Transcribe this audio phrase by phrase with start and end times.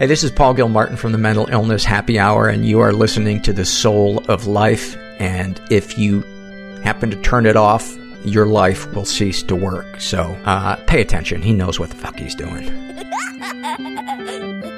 [0.00, 3.42] Hey, this is Paul Gilmartin from the Mental Illness Happy Hour, and you are listening
[3.42, 4.96] to The Soul of Life.
[5.18, 6.20] And if you
[6.84, 10.00] happen to turn it off, your life will cease to work.
[10.00, 11.42] So uh, pay attention.
[11.42, 12.68] He knows what the fuck he's doing.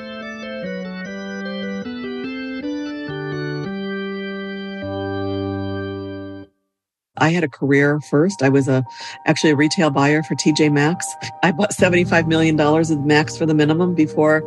[7.20, 8.42] I had a career first.
[8.42, 8.84] I was a
[9.26, 11.06] actually a retail buyer for TJ Maxx.
[11.42, 14.42] I bought $75 million of Maxx for the minimum before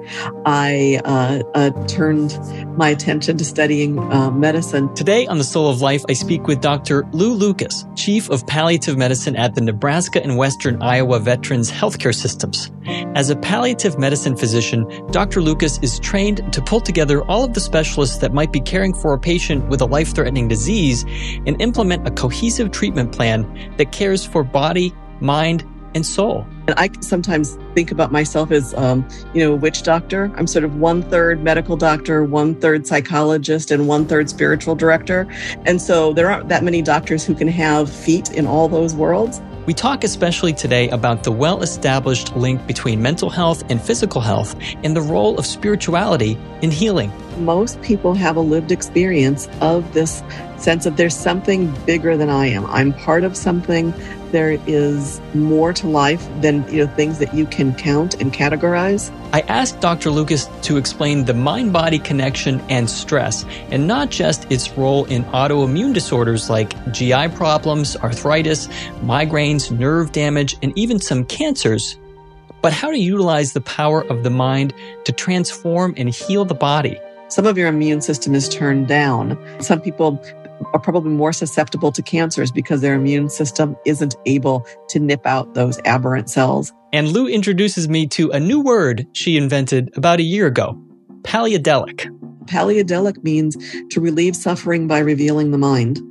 [0.45, 2.37] I uh, uh, turned
[2.77, 4.93] my attention to studying uh, medicine.
[4.95, 7.05] Today on The Soul of Life, I speak with Dr.
[7.11, 12.71] Lou Lucas, Chief of Palliative Medicine at the Nebraska and Western Iowa Veterans Healthcare Systems.
[13.15, 15.41] As a palliative medicine physician, Dr.
[15.41, 19.13] Lucas is trained to pull together all of the specialists that might be caring for
[19.13, 21.03] a patient with a life-threatening disease
[21.45, 25.63] and implement a cohesive treatment plan that cares for body, mind,
[25.95, 26.47] and soul.
[26.67, 30.31] And I sometimes think about myself as, um, you know, a witch doctor.
[30.35, 35.27] I'm sort of one third medical doctor, one third psychologist, and one third spiritual director.
[35.65, 39.41] And so there aren't that many doctors who can have feet in all those worlds.
[39.65, 44.57] We talk especially today about the well established link between mental health and physical health
[44.83, 47.13] and the role of spirituality in healing.
[47.37, 50.21] Most people have a lived experience of this
[50.57, 52.65] sense of there's something bigger than I am.
[52.65, 53.93] I'm part of something.
[54.33, 59.11] There is more to life than you know things that you can count and categorize.
[59.31, 60.09] I asked Dr.
[60.09, 65.23] Lucas to explain the mind body connection and stress, and not just its role in
[65.25, 68.69] autoimmune disorders like GI problems, arthritis,
[69.03, 71.95] migraines, nerve damage, and even some cancers,
[72.63, 74.73] but how to utilize the power of the mind
[75.05, 76.99] to transform and heal the body.
[77.27, 79.37] Some of your immune system is turned down.
[79.59, 80.23] Some people
[80.73, 85.53] are probably more susceptible to cancers because their immune system isn't able to nip out
[85.53, 86.73] those aberrant cells.
[86.91, 90.79] And Lou introduces me to a new word she invented about a year ago
[91.23, 92.09] palliadelic.
[92.45, 93.55] Palliadelic means
[93.91, 96.01] to relieve suffering by revealing the mind.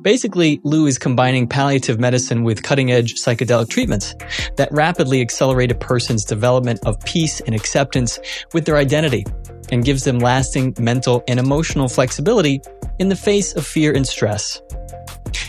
[0.00, 4.14] Basically, Lou is combining palliative medicine with cutting edge psychedelic treatments
[4.56, 8.18] that rapidly accelerate a person's development of peace and acceptance
[8.52, 9.24] with their identity
[9.70, 12.60] and gives them lasting mental and emotional flexibility
[12.98, 14.60] in the face of fear and stress.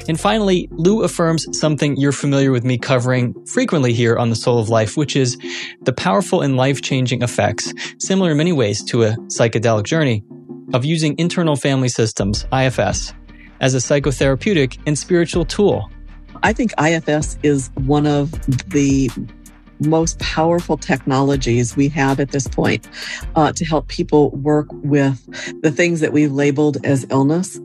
[0.07, 4.59] And finally, Lou affirms something you're familiar with me covering frequently here on The Soul
[4.59, 5.37] of Life, which is
[5.81, 10.23] the powerful and life changing effects, similar in many ways to a psychedelic journey,
[10.73, 13.13] of using internal family systems, IFS,
[13.61, 15.89] as a psychotherapeutic and spiritual tool.
[16.41, 18.31] I think IFS is one of
[18.69, 19.09] the
[19.79, 22.87] most powerful technologies we have at this point
[23.35, 25.19] uh, to help people work with
[25.61, 27.59] the things that we've labeled as illness,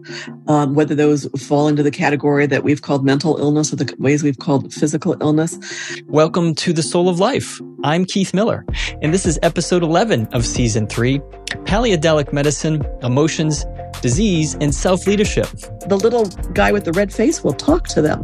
[0.47, 4.23] um, whether those fall into the category that we've called mental illness or the ways
[4.23, 5.59] we've called physical illness.
[6.07, 7.61] Welcome to the Soul of Life.
[7.85, 8.65] I'm Keith Miller,
[9.03, 11.21] and this is episode 11 of season three
[11.65, 13.65] Palliadelic Medicine, Emotions,
[14.01, 15.49] Disease, and Self Leadership.
[15.87, 18.23] The little guy with the red face will talk to them.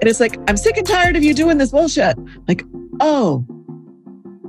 [0.00, 2.16] And it's like, I'm sick and tired of you doing this bullshit.
[2.48, 2.64] Like,
[3.00, 3.44] oh,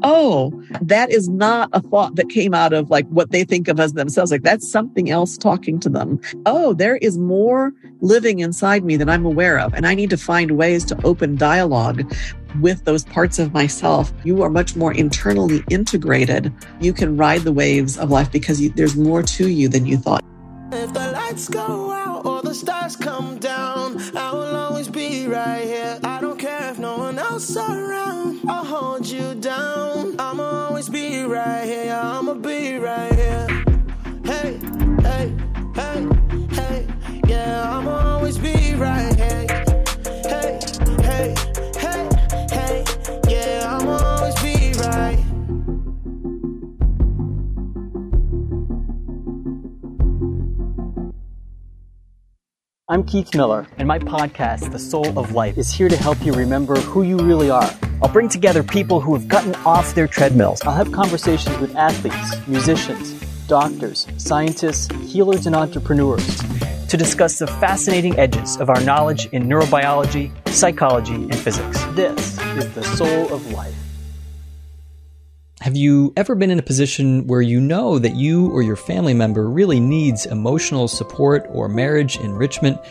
[0.03, 0.51] oh,
[0.81, 3.93] that is not a thought that came out of like what they think of as
[3.93, 4.31] themselves.
[4.31, 6.19] Like that's something else talking to them.
[6.45, 9.73] Oh, there is more living inside me than I'm aware of.
[9.73, 12.13] And I need to find ways to open dialogue
[12.59, 14.11] with those parts of myself.
[14.23, 16.53] You are much more internally integrated.
[16.79, 19.97] You can ride the waves of life because you, there's more to you than you
[19.97, 20.23] thought.
[20.73, 25.63] If the lights go out or the stars come down, I will always be right
[25.63, 25.99] here.
[26.03, 28.20] I don't care if no one else around.
[31.31, 31.93] Right here.
[31.93, 33.47] I'ma be right here.
[34.25, 34.59] Hey,
[35.01, 35.33] hey,
[35.73, 36.07] hey,
[36.51, 36.87] hey.
[37.25, 39.63] Yeah, I'ma always be right here.
[52.89, 56.33] I'm Keith Miller, and my podcast, The Soul of Life, is here to help you
[56.33, 57.71] remember who you really are.
[58.01, 60.63] I'll bring together people who have gotten off their treadmills.
[60.63, 63.13] I'll have conversations with athletes, musicians,
[63.45, 66.25] doctors, scientists, healers, and entrepreneurs
[66.87, 71.83] to discuss the fascinating edges of our knowledge in neurobiology, psychology, and physics.
[71.91, 73.75] This is The Soul of Life.
[75.61, 79.13] Have you ever been in a position where you know that you or your family
[79.13, 82.81] member really needs emotional support or marriage enrichment,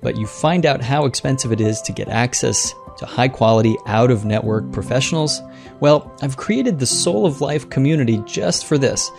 [0.00, 4.10] but you find out how expensive it is to get access to high quality, out
[4.10, 5.42] of network professionals?
[5.80, 9.10] Well, I've created the Soul of Life community just for this.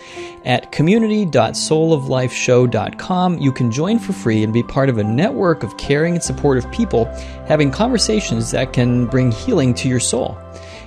[0.44, 6.14] At community.souloflifeshow.com, you can join for free and be part of a network of caring
[6.14, 7.04] and supportive people
[7.46, 10.38] having conversations that can bring healing to your soul.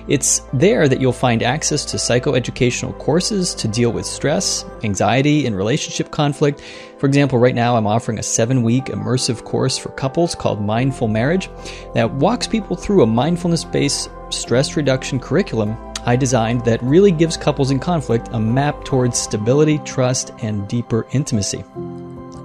[0.08, 5.56] It's there that you'll find access to psychoeducational courses to deal with stress, anxiety, and
[5.56, 6.62] relationship conflict.
[6.98, 11.08] For example, right now I'm offering a seven week immersive course for couples called Mindful
[11.08, 11.50] Marriage
[11.94, 15.76] that walks people through a mindfulness based stress reduction curriculum
[16.06, 21.04] I designed that really gives couples in conflict a map towards stability, trust, and deeper
[21.10, 21.64] intimacy.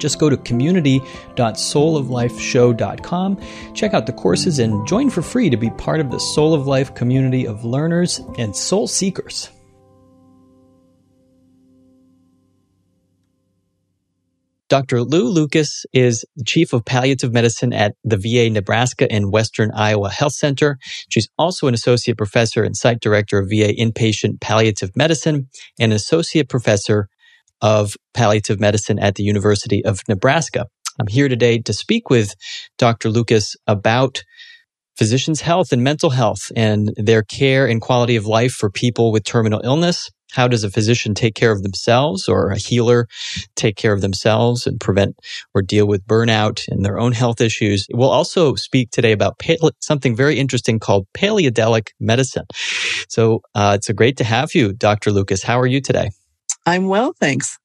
[0.01, 3.37] Just go to community.souloflifeshow.com,
[3.73, 6.67] check out the courses, and join for free to be part of the Soul of
[6.67, 9.49] Life community of learners and soul seekers.
[14.71, 15.03] Dr.
[15.03, 20.31] Lou Lucas is chief of palliative medicine at the VA Nebraska and Western Iowa Health
[20.31, 20.77] Center.
[21.09, 26.47] She's also an associate professor and site director of VA inpatient palliative medicine and associate
[26.47, 27.09] professor
[27.61, 30.65] of palliative medicine at the University of Nebraska.
[30.99, 32.33] I'm here today to speak with
[32.77, 33.09] Dr.
[33.09, 34.23] Lucas about
[34.97, 39.23] physicians' health and mental health and their care and quality of life for people with
[39.23, 43.07] terminal illness how does a physician take care of themselves or a healer
[43.55, 45.15] take care of themselves and prevent
[45.53, 47.85] or deal with burnout and their own health issues?
[47.93, 52.45] We'll also speak today about pale- something very interesting called paleodelic medicine.
[53.09, 55.11] So uh, it's a great to have you, Dr.
[55.11, 55.43] Lucas.
[55.43, 56.09] How are you today?
[56.65, 57.57] I'm well, thanks.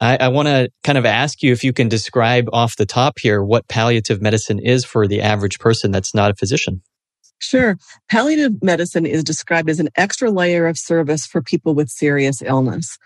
[0.00, 3.18] I, I want to kind of ask you if you can describe off the top
[3.18, 6.82] here what palliative medicine is for the average person that's not a physician.
[7.38, 7.76] Sure.
[8.10, 12.98] Palliative medicine is described as an extra layer of service for people with serious illness.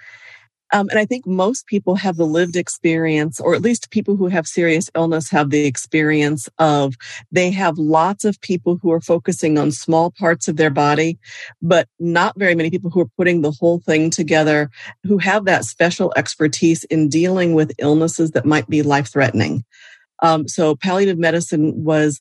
[0.73, 4.29] Um, and I think most people have the lived experience, or at least people who
[4.29, 6.95] have serious illness have the experience of
[7.33, 11.19] they have lots of people who are focusing on small parts of their body,
[11.61, 14.71] but not very many people who are putting the whole thing together
[15.05, 19.65] who have that special expertise in dealing with illnesses that might be life threatening.
[20.23, 22.21] Um, so palliative medicine was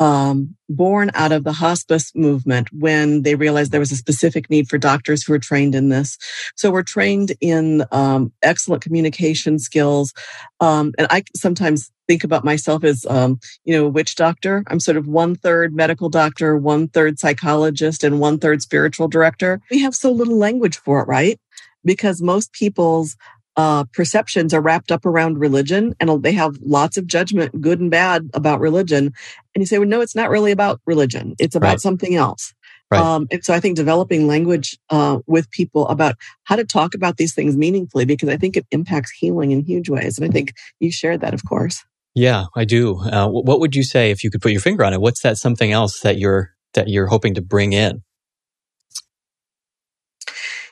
[0.00, 4.68] um, born out of the hospice movement when they realized there was a specific need
[4.68, 6.18] for doctors who are trained in this.
[6.56, 10.12] So we're trained in um, excellent communication skills.
[10.60, 14.64] Um, and I sometimes think about myself as, um, you know, a witch doctor.
[14.68, 19.60] I'm sort of one third medical doctor, one third psychologist, and one third spiritual director.
[19.70, 21.38] We have so little language for it, right?
[21.84, 23.16] Because most people's
[23.58, 27.90] uh, perceptions are wrapped up around religion and they have lots of judgment, good and
[27.90, 29.12] bad, about religion.
[29.52, 31.34] And you say, well, no, it's not really about religion.
[31.40, 31.80] It's about right.
[31.80, 32.54] something else.
[32.88, 33.02] Right.
[33.02, 36.14] Um, and so I think developing language uh, with people about
[36.44, 39.90] how to talk about these things meaningfully, because I think it impacts healing in huge
[39.90, 40.18] ways.
[40.18, 41.84] And I think you shared that, of course.
[42.14, 43.00] Yeah, I do.
[43.00, 45.00] Uh, what would you say if you could put your finger on it?
[45.00, 48.02] What's that something else that you're that you're hoping to bring in?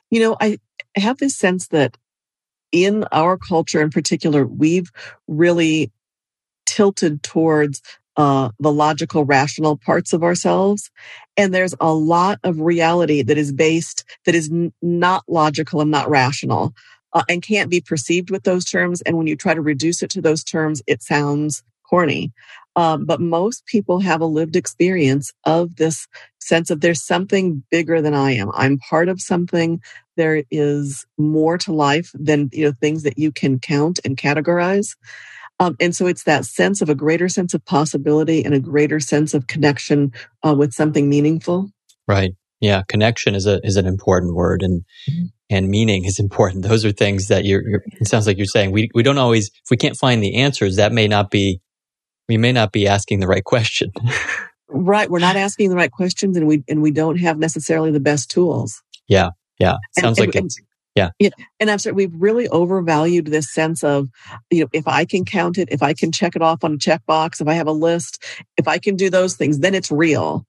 [0.08, 0.58] You know, I
[0.94, 1.98] have this sense that
[2.84, 4.90] in our culture in particular, we've
[5.26, 5.90] really
[6.66, 7.80] tilted towards
[8.16, 10.90] uh, the logical, rational parts of ourselves.
[11.36, 15.90] And there's a lot of reality that is based, that is n- not logical and
[15.90, 16.74] not rational
[17.12, 19.00] uh, and can't be perceived with those terms.
[19.02, 22.32] And when you try to reduce it to those terms, it sounds corny.
[22.76, 26.06] Um, but most people have a lived experience of this
[26.40, 28.50] sense of there's something bigger than I am.
[28.54, 29.80] I'm part of something.
[30.16, 34.94] There is more to life than you know things that you can count and categorize.
[35.58, 39.00] Um, and so it's that sense of a greater sense of possibility and a greater
[39.00, 40.12] sense of connection
[40.46, 41.70] uh, with something meaningful.
[42.06, 42.32] Right.
[42.60, 42.82] Yeah.
[42.88, 45.26] Connection is a is an important word, and mm-hmm.
[45.48, 46.64] and meaning is important.
[46.64, 47.82] Those are things that you're, you're.
[48.00, 50.76] It sounds like you're saying we we don't always if we can't find the answers,
[50.76, 51.60] that may not be
[52.28, 53.92] we may not be asking the right question.
[54.68, 55.10] right.
[55.10, 58.30] We're not asking the right questions and we, and we don't have necessarily the best
[58.30, 58.82] tools.
[59.08, 59.30] Yeah.
[59.58, 59.76] Yeah.
[59.98, 60.50] Sounds and, like and,
[60.94, 61.10] yeah.
[61.18, 61.30] yeah.
[61.60, 64.08] And I'm sorry, we've really overvalued this sense of,
[64.50, 66.78] you know, if I can count it, if I can check it off on a
[66.78, 68.22] checkbox, if I have a list,
[68.56, 70.46] if I can do those things, then it's real.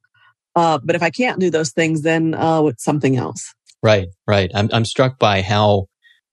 [0.55, 3.53] Uh, but if I can't do those things, then uh, it's something else.
[3.83, 4.49] Right, right.
[4.55, 5.85] I'm I'm struck by how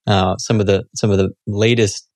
[0.07, 2.09] uh, some of the some of the latest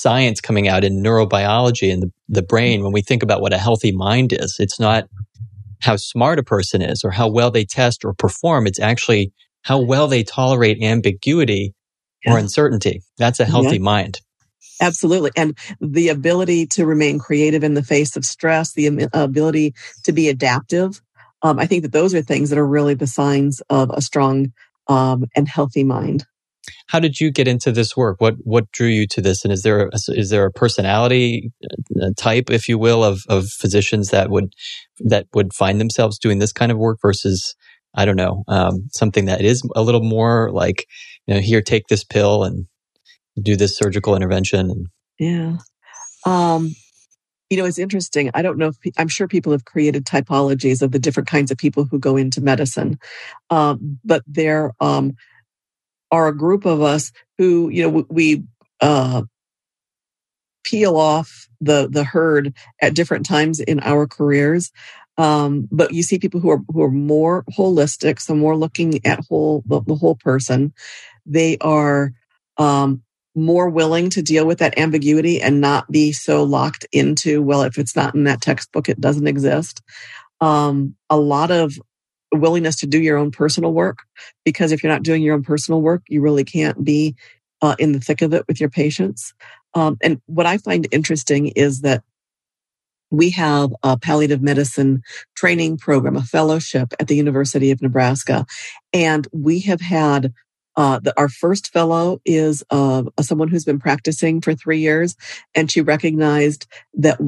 [0.00, 3.58] science coming out in neurobiology and the, the brain when we think about what a
[3.58, 4.56] healthy mind is.
[4.58, 5.08] It's not
[5.80, 8.66] how smart a person is or how well they test or perform.
[8.66, 11.74] It's actually how well they tolerate ambiguity
[12.24, 12.32] yeah.
[12.32, 13.02] or uncertainty.
[13.18, 13.82] That's a healthy yeah.
[13.82, 14.20] mind.
[14.80, 15.30] Absolutely.
[15.36, 20.28] And the ability to remain creative in the face of stress, the ability to be
[20.28, 21.02] adaptive.
[21.42, 24.52] Um, I think that those are things that are really the signs of a strong
[24.88, 26.24] um, and healthy mind.
[26.90, 28.20] How did you get into this work?
[28.20, 29.44] What what drew you to this?
[29.44, 31.52] And is there a, is there a personality
[32.02, 34.54] uh, type, if you will, of of physicians that would
[35.00, 37.56] that would find themselves doing this kind of work versus
[37.94, 40.86] I don't know um, something that is a little more like
[41.26, 42.66] you know here take this pill and
[43.42, 44.86] do this surgical intervention.
[45.18, 45.58] Yeah.
[46.26, 46.72] Um,
[47.48, 48.30] You know, it's interesting.
[48.34, 51.58] I don't know if I'm sure people have created typologies of the different kinds of
[51.58, 52.98] people who go into medicine,
[53.50, 55.14] um, but there um,
[56.10, 58.44] are a group of us who, you know, we
[58.80, 59.22] uh,
[60.64, 64.70] peel off the the herd at different times in our careers.
[65.18, 69.20] Um, but you see people who are who are more holistic, so more looking at
[69.28, 70.72] whole the, the whole person.
[71.26, 72.12] They are
[72.56, 73.02] um,
[73.34, 77.78] more willing to deal with that ambiguity and not be so locked into well, if
[77.78, 79.82] it's not in that textbook, it doesn't exist.
[80.40, 81.74] Um, a lot of
[82.32, 84.00] willingness to do your own personal work
[84.44, 87.16] because if you're not doing your own personal work, you really can't be
[87.62, 89.34] uh, in the thick of it with your patients.
[89.74, 92.02] Um, and what I find interesting is that
[93.10, 95.02] we have a palliative medicine
[95.34, 98.46] training program, a fellowship at the University of Nebraska.
[98.92, 100.32] And we have had
[100.76, 105.16] uh, the, our first fellow is uh, someone who's been practicing for three years,
[105.54, 107.18] and she recognized that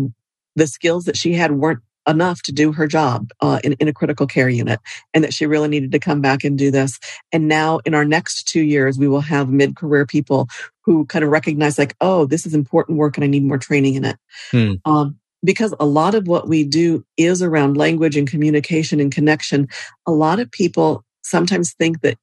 [0.54, 3.92] the skills that she had weren't enough to do her job uh, in, in a
[3.92, 4.80] critical care unit
[5.14, 6.98] and that she really needed to come back and do this.
[7.30, 10.48] And now in our next two years, we will have mid-career people
[10.84, 13.94] who kind of recognize like, oh, this is important work and I need more training
[13.94, 14.16] in it.
[14.50, 14.72] Hmm.
[14.84, 19.68] Um, because a lot of what we do is around language and communication and connection.
[20.06, 22.16] A lot of people sometimes think that,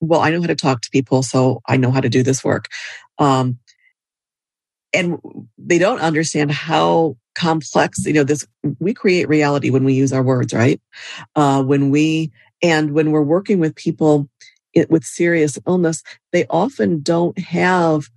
[0.00, 2.44] well, I know how to talk to people, so I know how to do this
[2.44, 2.66] work.
[3.18, 3.58] Um,
[4.92, 5.18] and
[5.56, 8.46] they don't understand how complex, you know, this,
[8.78, 10.80] we create reality when we use our words, right?
[11.34, 12.30] Uh, when we,
[12.62, 14.28] and when we're working with people
[14.74, 18.08] it, with serious illness, they often don't have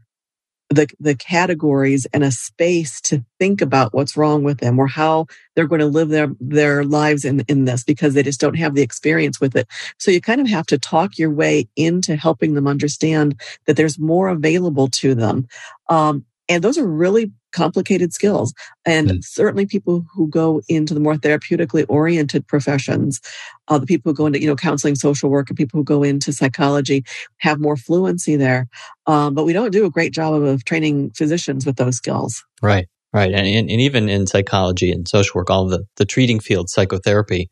[0.70, 5.28] the, the categories and a space to think about what's wrong with them or how
[5.56, 8.74] they're going to live their, their lives in, in this because they just don't have
[8.74, 9.68] the experience with it.
[10.00, 14.00] So you kind of have to talk your way into helping them understand that there's
[14.00, 15.48] more available to them.
[15.88, 18.54] Um, and those are really complicated skills.
[18.86, 19.24] And mm.
[19.24, 23.22] certainly people who go into the more therapeutically oriented professions,
[23.70, 26.04] uh, the people who go into, you know, counseling, social work, and people who go
[26.04, 27.04] into psychology
[27.38, 28.68] have more fluency there.
[29.08, 32.44] Um, but we don't do a great job of, training physicians with those skills.
[32.62, 32.88] Right.
[33.14, 33.32] Right.
[33.32, 37.50] And, and, and even in psychology and social work, all the, the treating field, psychotherapy,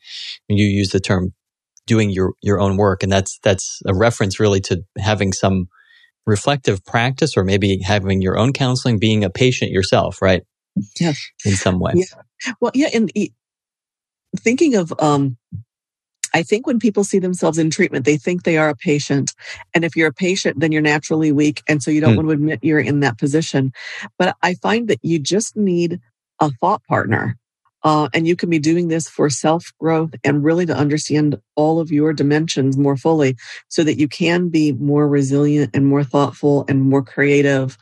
[0.49, 1.31] you use the term
[1.85, 3.03] doing your, your own work.
[3.03, 5.67] And that's, that's a reference really to having some
[6.25, 10.43] reflective practice or maybe having your own counseling, being a patient yourself, right?
[10.99, 11.13] Yeah.
[11.45, 11.93] In some way.
[11.95, 12.53] Yeah.
[12.59, 12.89] Well, yeah.
[12.93, 13.11] And
[14.37, 15.37] thinking of, um,
[16.33, 19.33] I think when people see themselves in treatment, they think they are a patient.
[19.75, 21.61] And if you're a patient, then you're naturally weak.
[21.67, 22.17] And so you don't mm.
[22.17, 23.71] want to admit you're in that position.
[24.17, 25.99] But I find that you just need
[26.39, 27.37] a thought partner
[27.83, 31.79] uh, and you can be doing this for self growth and really to understand all
[31.79, 33.35] of your dimensions more fully
[33.67, 37.77] so that you can be more resilient and more thoughtful and more creative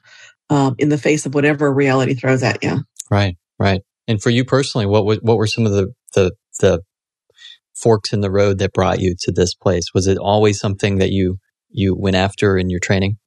[0.49, 2.83] um, in the face of whatever reality throws at you.
[3.09, 3.81] Right, right.
[4.07, 6.81] And for you personally, what what were some of the, the, the
[7.75, 9.93] forks in the road that brought you to this place?
[9.93, 11.37] Was it always something that you,
[11.69, 13.17] you went after in your training?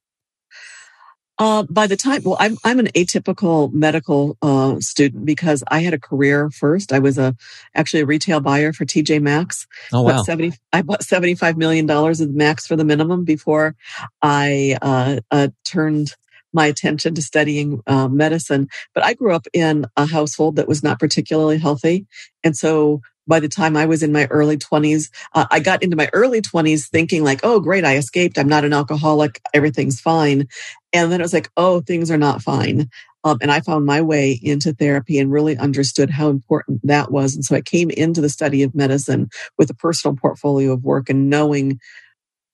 [1.38, 5.92] Uh, by the time, well, I'm, I'm an atypical medical, uh, student because I had
[5.92, 6.92] a career first.
[6.92, 7.34] I was a,
[7.74, 9.66] actually a retail buyer for TJ Maxx.
[9.92, 10.22] Oh, wow.
[10.22, 13.74] 70, I bought $75 million of the Maxx for the minimum before
[14.22, 16.14] I, uh, uh, turned
[16.52, 18.68] my attention to studying uh, medicine.
[18.94, 22.06] But I grew up in a household that was not particularly healthy.
[22.44, 25.96] And so by the time I was in my early 20s, uh, I got into
[25.96, 28.38] my early 20s thinking like, oh, great, I escaped.
[28.38, 29.40] I'm not an alcoholic.
[29.52, 30.48] Everything's fine.
[30.92, 32.88] And then it was like, oh, things are not fine.
[33.24, 37.34] Um, and I found my way into therapy and really understood how important that was.
[37.34, 41.08] And so I came into the study of medicine with a personal portfolio of work
[41.08, 41.80] and knowing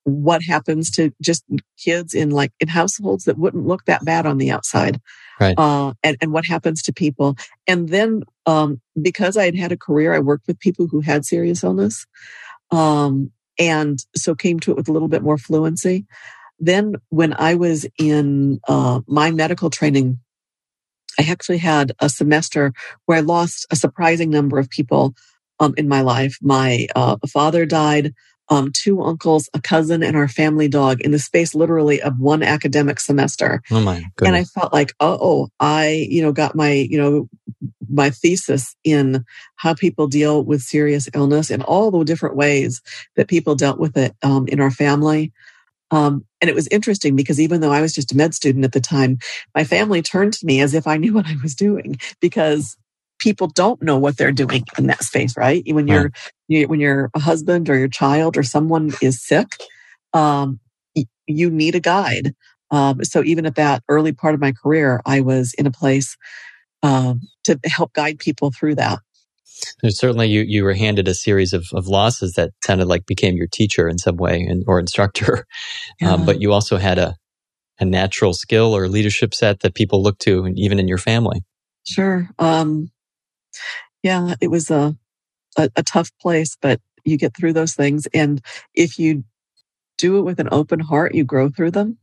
[0.05, 1.45] what happens to just
[1.79, 5.01] kids in like in households that wouldn't look that bad on the outside
[5.39, 5.59] right.
[5.59, 7.37] uh, and, and what happens to people.
[7.67, 11.25] And then um, because i had had a career i worked with people who had
[11.25, 12.07] serious illness
[12.71, 16.07] um, and so came to it with a little bit more fluency.
[16.59, 20.19] Then when i was in uh, my medical training
[21.19, 22.73] i actually had a semester
[23.07, 25.15] where i lost a surprising number of people
[25.61, 26.39] um, in my life.
[26.43, 28.15] My uh, father died
[28.51, 32.43] um, two uncles, a cousin, and our family dog in the space literally of one
[32.43, 33.63] academic semester.
[33.71, 34.27] Oh my goodness.
[34.27, 37.29] And I felt like, oh, I, you know, got my, you know,
[37.89, 39.25] my thesis in
[39.57, 42.83] how people deal with serious illness and all the different ways
[43.17, 45.33] that people dealt with it um, in our family.
[45.93, 48.73] Um, and it was interesting because even though I was just a med student at
[48.73, 49.19] the time,
[49.55, 52.77] my family turned to me as if I knew what I was doing because
[53.21, 55.63] people don't know what they're doing in that space, right?
[55.67, 56.11] When you're,
[56.49, 59.57] you, when you're a husband or your child or someone is sick,
[60.13, 60.59] um,
[61.27, 62.35] you need a guide.
[62.71, 66.17] Um, so even at that early part of my career, I was in a place
[66.83, 68.99] um, to help guide people through that.
[69.83, 73.37] And certainly, you you were handed a series of, of losses that sounded like became
[73.37, 75.45] your teacher in some way and or instructor,
[76.01, 76.13] yeah.
[76.13, 77.15] um, but you also had a
[77.79, 81.43] a natural skill or leadership set that people look to, and even in your family.
[81.87, 82.31] Sure.
[82.39, 82.91] Um,
[84.03, 84.97] yeah, it was a,
[85.57, 88.41] a, a tough place, but you get through those things, and
[88.75, 89.25] if you
[89.99, 91.99] do it with an open heart, you grow through them.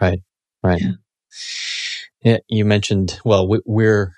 [0.00, 0.20] Right.
[0.62, 0.80] Right.
[0.80, 0.92] Yeah.
[2.22, 3.20] yeah you mentioned.
[3.24, 4.12] Well, we, we're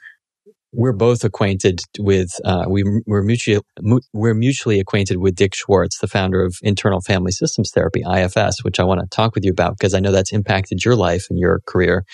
[0.73, 3.61] we're both acquainted with uh, we we're mutually
[4.13, 8.79] we're mutually acquainted with Dick Schwartz, the founder of Internal Family Systems Therapy (IFS), which
[8.79, 11.39] I want to talk with you about because I know that's impacted your life and
[11.39, 12.05] your career.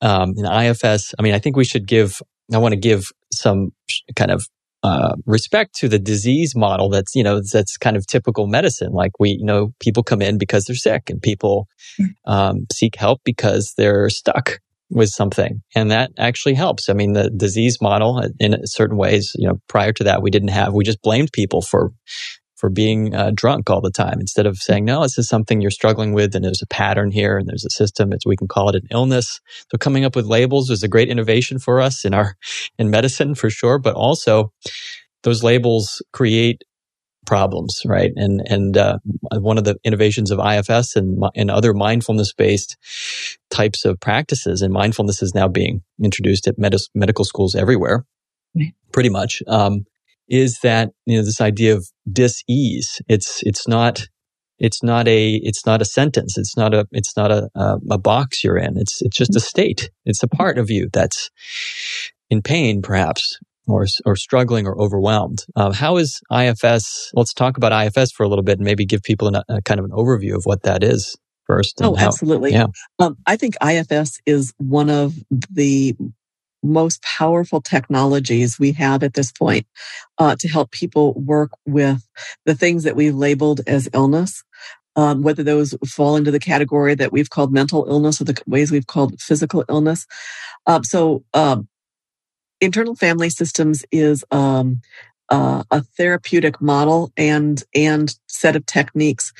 [0.00, 2.20] Um, and IFS, I mean, I think we should give.
[2.52, 3.72] I want to give some
[4.14, 4.46] kind of
[4.82, 9.18] uh, respect to the disease model that's you know that's kind of typical medicine like
[9.18, 12.04] we you know people come in because they're sick and people hmm.
[12.24, 14.60] um, seek help because they're stuck
[14.90, 15.62] with something.
[15.74, 16.88] And that actually helps.
[16.88, 20.48] I mean, the disease model in certain ways, you know, prior to that, we didn't
[20.48, 21.92] have, we just blamed people for,
[22.56, 25.70] for being uh, drunk all the time instead of saying, no, this is something you're
[25.70, 28.12] struggling with and there's a pattern here and there's a system.
[28.12, 29.40] It's, we can call it an illness.
[29.70, 32.36] So coming up with labels was a great innovation for us in our,
[32.78, 34.52] in medicine for sure, but also
[35.22, 36.62] those labels create
[37.26, 38.12] problems, right?
[38.16, 38.98] And and uh,
[39.32, 42.76] one of the innovations of IFS and and other mindfulness based
[43.50, 48.06] types of practices, and mindfulness is now being introduced at med- medical schools everywhere,
[48.92, 49.42] pretty much.
[49.46, 49.84] Um,
[50.28, 53.00] is that you know this idea of dis-ease?
[53.08, 54.08] It's it's not
[54.58, 56.38] it's not a it's not a sentence.
[56.38, 58.76] It's not a it's not a a, a box you're in.
[58.76, 59.90] It's it's just a state.
[60.04, 61.30] It's a part of you that's
[62.30, 65.44] in pain, perhaps, or, or struggling or overwhelmed.
[65.54, 67.10] Uh, how is IFS?
[67.14, 69.78] Let's talk about IFS for a little bit and maybe give people an, a kind
[69.78, 71.80] of an overview of what that is first.
[71.82, 72.52] Oh, how, absolutely.
[72.52, 72.66] Yeah.
[72.98, 75.96] Um, I think IFS is one of the
[76.62, 79.66] most powerful technologies we have at this point
[80.18, 82.06] uh, to help people work with
[82.46, 84.42] the things that we've labeled as illness.
[84.96, 88.72] Um, whether those fall into the category that we've called mental illness or the ways
[88.72, 90.06] we've called physical illness.
[90.66, 91.68] Um, so, um,
[92.60, 94.82] internal family systems is um,
[95.30, 99.32] uh, a therapeutic model and and set of techniques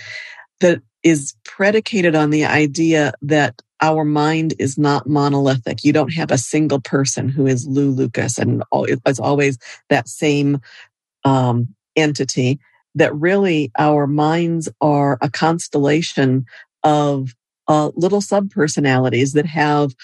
[0.61, 5.85] that is predicated on the idea that our mind is not monolithic.
[5.85, 9.59] You don't have a single person who is Lou Lucas and it's always
[9.91, 10.61] that same
[11.25, 12.59] um, entity.
[12.95, 16.47] That really our minds are a constellation
[16.83, 17.35] of
[17.69, 19.95] uh, little sub personalities that have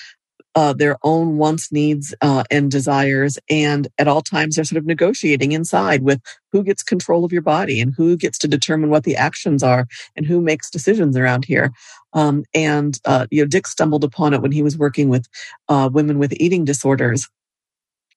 [0.54, 3.38] uh, their own wants, needs, uh, and desires.
[3.48, 7.42] And at all times, they're sort of negotiating inside with who gets control of your
[7.42, 9.86] body and who gets to determine what the actions are
[10.16, 11.72] and who makes decisions around here.
[12.12, 15.26] Um, and, uh, you know, Dick stumbled upon it when he was working with
[15.68, 17.28] uh, women with eating disorders.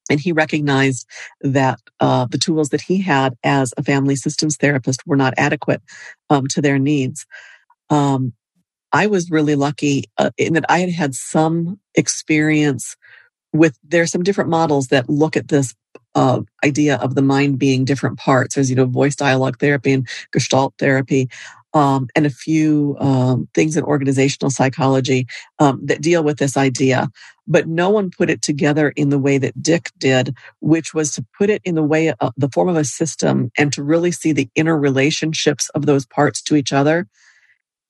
[0.10, 1.08] And he recognized
[1.42, 5.82] that uh, the tools that he had as a family systems therapist were not adequate
[6.30, 7.26] um, to their needs.
[7.90, 8.34] Um,
[8.96, 12.96] I was really lucky uh, in that I had had some experience
[13.52, 15.76] with, there's some different models that look at this
[16.16, 18.56] uh, idea of the mind being different parts.
[18.56, 21.30] There's, you know, voice dialogue therapy and gestalt therapy.
[21.74, 25.28] Um, and a few um, things in organizational psychology
[25.60, 27.10] um, that deal with this idea.
[27.48, 31.26] But no one put it together in the way that Dick did, which was to
[31.38, 34.32] put it in the way of the form of a system and to really see
[34.32, 37.08] the inner relationships of those parts to each other.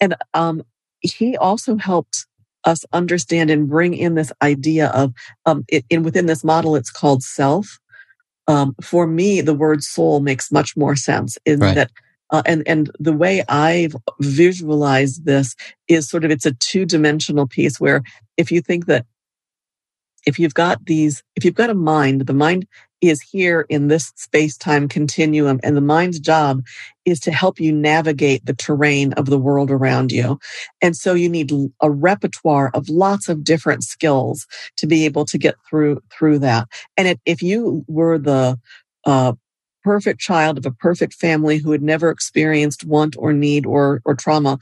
[0.02, 0.63] And um,
[1.06, 2.26] he also helped
[2.65, 5.13] us understand and bring in this idea of
[5.46, 7.80] um, it, in within this model it's called self
[8.48, 11.76] um, for me the word soul makes much more sense in right.
[11.76, 11.91] that
[12.32, 15.56] uh, and and the way i've visualized this
[15.88, 18.02] is sort of it's a two dimensional piece where
[18.38, 19.06] if you think that
[20.26, 22.68] if you've got these if you've got a mind the mind
[23.10, 25.60] is here in this space time continuum.
[25.64, 26.64] And the mind's job
[27.06, 30.40] is to help you navigate the terrain of the world around you.
[30.82, 35.38] And so you need a repertoire of lots of different skills to be able to
[35.38, 36.68] get through, through that.
[36.98, 38.60] And it, if you were the,
[39.06, 39.34] uh,
[39.84, 44.16] perfect child of a perfect family who had never experienced want or need or, or
[44.16, 44.58] trauma,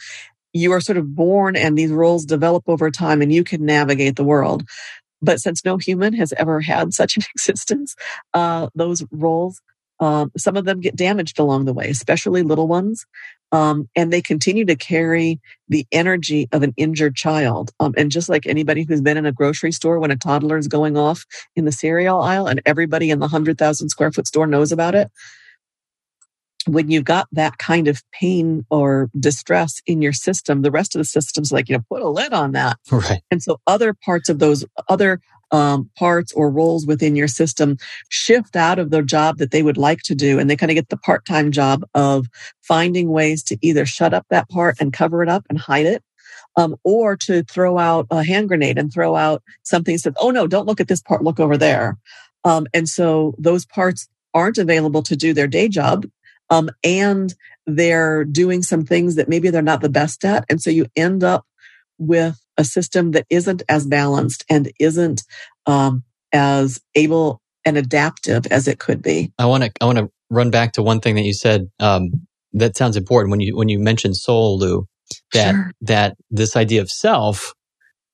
[0.51, 4.17] you are sort of born and these roles develop over time and you can navigate
[4.17, 4.63] the world.
[5.23, 7.95] But since no human has ever had such an existence,
[8.35, 9.61] uh, those roles,
[10.01, 13.05] um, some of them get damaged along the way, especially little ones.
[13.53, 17.71] Um, and they continue to carry the energy of an injured child.
[17.79, 20.67] Um, and just like anybody who's been in a grocery store when a toddler is
[20.67, 24.71] going off in the cereal aisle and everybody in the 100,000 square foot store knows
[24.71, 25.11] about it,
[26.67, 30.99] when you've got that kind of pain or distress in your system, the rest of
[30.99, 32.77] the system's like, you know, put a lid on that.
[32.91, 33.21] Right.
[33.31, 35.19] And so other parts of those other
[35.51, 37.77] um, parts or roles within your system
[38.09, 40.75] shift out of the job that they would like to do and they kind of
[40.75, 42.27] get the part-time job of
[42.61, 46.03] finding ways to either shut up that part and cover it up and hide it
[46.55, 50.31] um, or to throw out a hand grenade and throw out something that says oh
[50.31, 51.97] no don't look at this part look over there
[52.43, 56.05] um, and so those parts aren't available to do their day job
[56.49, 57.33] um, and
[57.65, 61.23] they're doing some things that maybe they're not the best at and so you end
[61.23, 61.45] up
[61.97, 65.23] with a system that isn't as balanced and isn't
[65.65, 69.31] um, as able and adaptive as it could be.
[69.37, 72.27] I want to I want to run back to one thing that you said um,
[72.53, 74.87] that sounds important when you when you mentioned soul, Lou.
[75.33, 75.71] That sure.
[75.81, 77.53] that this idea of self,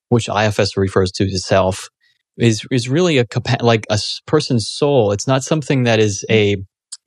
[0.08, 1.88] which IFS refers to as self,
[2.36, 3.26] is is really a
[3.60, 5.12] like a person's soul.
[5.12, 6.56] It's not something that is a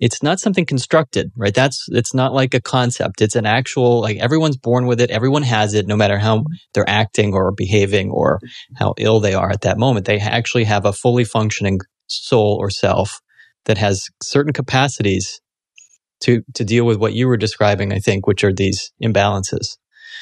[0.03, 1.53] it's not something constructed, right?
[1.53, 3.21] That's, it's not like a concept.
[3.21, 5.09] It's an actual, like everyone's born with it.
[5.09, 8.41] Everyone has it, no matter how they're acting or behaving or
[8.75, 10.05] how ill they are at that moment.
[10.05, 13.21] They actually have a fully functioning soul or self
[13.63, 15.39] that has certain capacities
[16.23, 19.77] to, to deal with what you were describing, I think, which are these imbalances.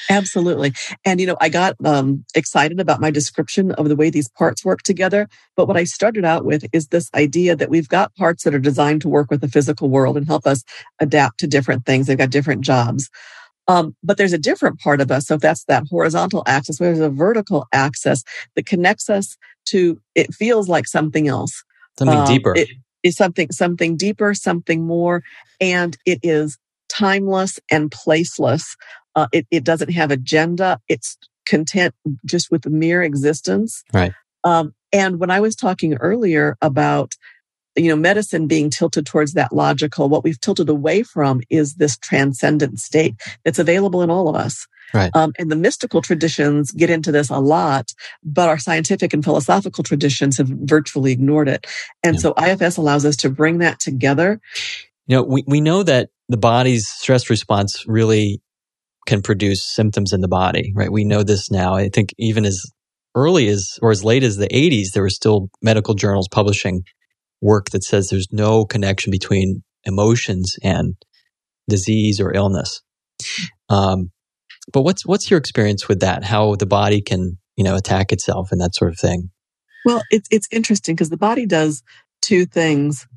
[0.09, 0.73] Absolutely.
[1.05, 4.65] And, you know, I got um, excited about my description of the way these parts
[4.65, 5.27] work together.
[5.55, 8.59] But what I started out with is this idea that we've got parts that are
[8.59, 10.63] designed to work with the physical world and help us
[10.99, 12.07] adapt to different things.
[12.07, 13.09] They've got different jobs.
[13.67, 15.27] Um, but there's a different part of us.
[15.27, 18.23] So if that's that horizontal axis, Where there's a vertical axis
[18.55, 19.37] that connects us
[19.67, 21.63] to, it feels like something else.
[21.97, 22.53] Something um, deeper.
[22.55, 22.69] It
[23.03, 25.23] is something, something deeper, something more.
[25.59, 26.57] And it is
[26.89, 28.63] timeless and placeless.
[29.15, 30.79] Uh, it, it doesn't have agenda.
[30.87, 31.93] It's content
[32.25, 33.83] just with the mere existence.
[33.93, 34.13] Right.
[34.43, 37.15] Um, and when I was talking earlier about,
[37.75, 41.97] you know, medicine being tilted towards that logical, what we've tilted away from is this
[41.97, 44.67] transcendent state that's available in all of us.
[44.93, 45.11] Right.
[45.15, 47.93] Um, and the mystical traditions get into this a lot,
[48.23, 51.65] but our scientific and philosophical traditions have virtually ignored it.
[52.03, 52.19] And yeah.
[52.19, 54.41] so IFS allows us to bring that together.
[55.07, 58.41] You know, we, we know that the body's stress response really
[59.07, 60.91] can produce symptoms in the body, right?
[60.91, 61.75] We know this now.
[61.75, 62.63] I think even as
[63.15, 66.83] early as or as late as the 80s, there were still medical journals publishing
[67.41, 70.95] work that says there's no connection between emotions and
[71.67, 72.81] disease or illness.
[73.69, 74.11] Um,
[74.71, 76.23] but what's what's your experience with that?
[76.23, 79.31] How the body can you know attack itself and that sort of thing?
[79.85, 81.83] Well, it's it's interesting because the body does
[82.21, 83.07] two things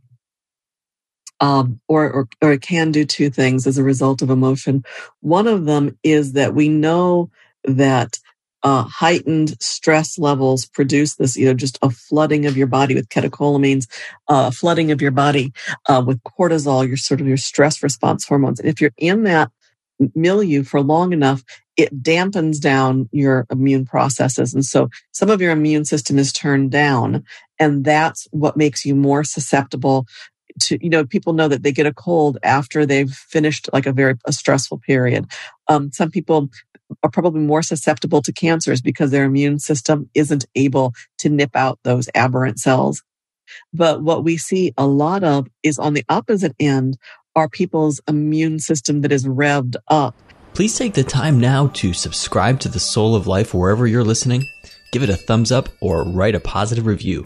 [1.44, 4.82] um, or, or, or it can do two things as a result of emotion.
[5.20, 7.30] One of them is that we know
[7.64, 8.18] that
[8.62, 13.10] uh, heightened stress levels produce this, you know, just a flooding of your body with
[13.10, 13.86] catecholamines,
[14.28, 15.52] uh, flooding of your body
[15.86, 18.58] uh, with cortisol, your sort of your stress response hormones.
[18.58, 19.50] And if you're in that
[20.14, 21.44] milieu for long enough,
[21.76, 24.54] it dampens down your immune processes.
[24.54, 27.22] And so some of your immune system is turned down.
[27.58, 30.06] And that's what makes you more susceptible
[30.60, 33.92] to you know people know that they get a cold after they've finished like a
[33.92, 35.26] very a stressful period.
[35.68, 36.50] Um, some people
[37.02, 41.78] are probably more susceptible to cancers because their immune system isn't able to nip out
[41.82, 43.02] those aberrant cells.
[43.72, 46.98] But what we see a lot of is on the opposite end
[47.36, 50.16] are people's immune system that is revved up.
[50.54, 54.44] Please take the time now to subscribe to the soul of life wherever you're listening
[54.94, 57.24] give it a thumbs up or write a positive review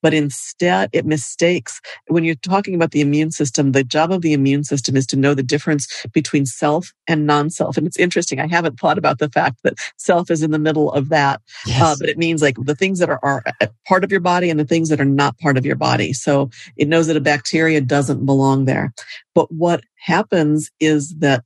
[0.00, 4.32] but instead it mistakes when you're talking about the immune system, the job of the
[4.32, 7.76] immune system is to know the difference between self and non-self.
[7.76, 8.40] And it's interesting.
[8.40, 11.40] I haven't thought about the fact that self is in the middle of that.
[11.66, 11.82] Yes.
[11.82, 13.42] Uh, but it means like the things that are, are
[13.86, 16.12] part of your body and the things that are not part of your body.
[16.12, 18.92] So it knows that a bacteria doesn't belong there.
[19.34, 21.44] But what happens is that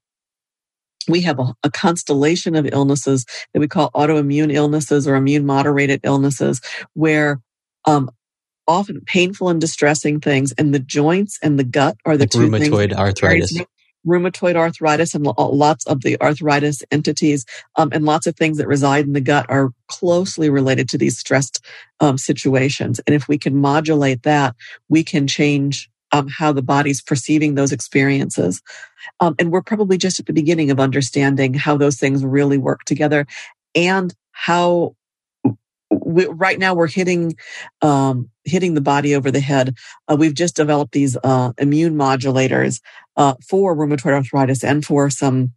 [1.08, 6.00] we have a, a, constellation of illnesses that we call autoimmune illnesses or immune moderated
[6.02, 6.60] illnesses
[6.94, 7.40] where
[7.84, 8.10] um,
[8.68, 10.52] often painful and distressing things.
[10.52, 13.60] And the joints and the gut are the like two rheumatoid arthritis.
[14.06, 19.04] Rheumatoid arthritis and lots of the arthritis entities um, and lots of things that reside
[19.04, 21.64] in the gut are closely related to these stressed
[21.98, 23.00] um, situations.
[23.06, 24.54] And if we can modulate that,
[24.88, 28.62] we can change um, how the body's perceiving those experiences.
[29.18, 32.84] Um, and we're probably just at the beginning of understanding how those things really work
[32.84, 33.26] together
[33.74, 34.94] and how
[36.04, 37.36] we, right now we're hitting
[37.82, 39.74] um, hitting the body over the head.
[40.08, 42.80] Uh, we've just developed these uh, immune modulators
[43.16, 45.52] uh, for rheumatoid arthritis and for some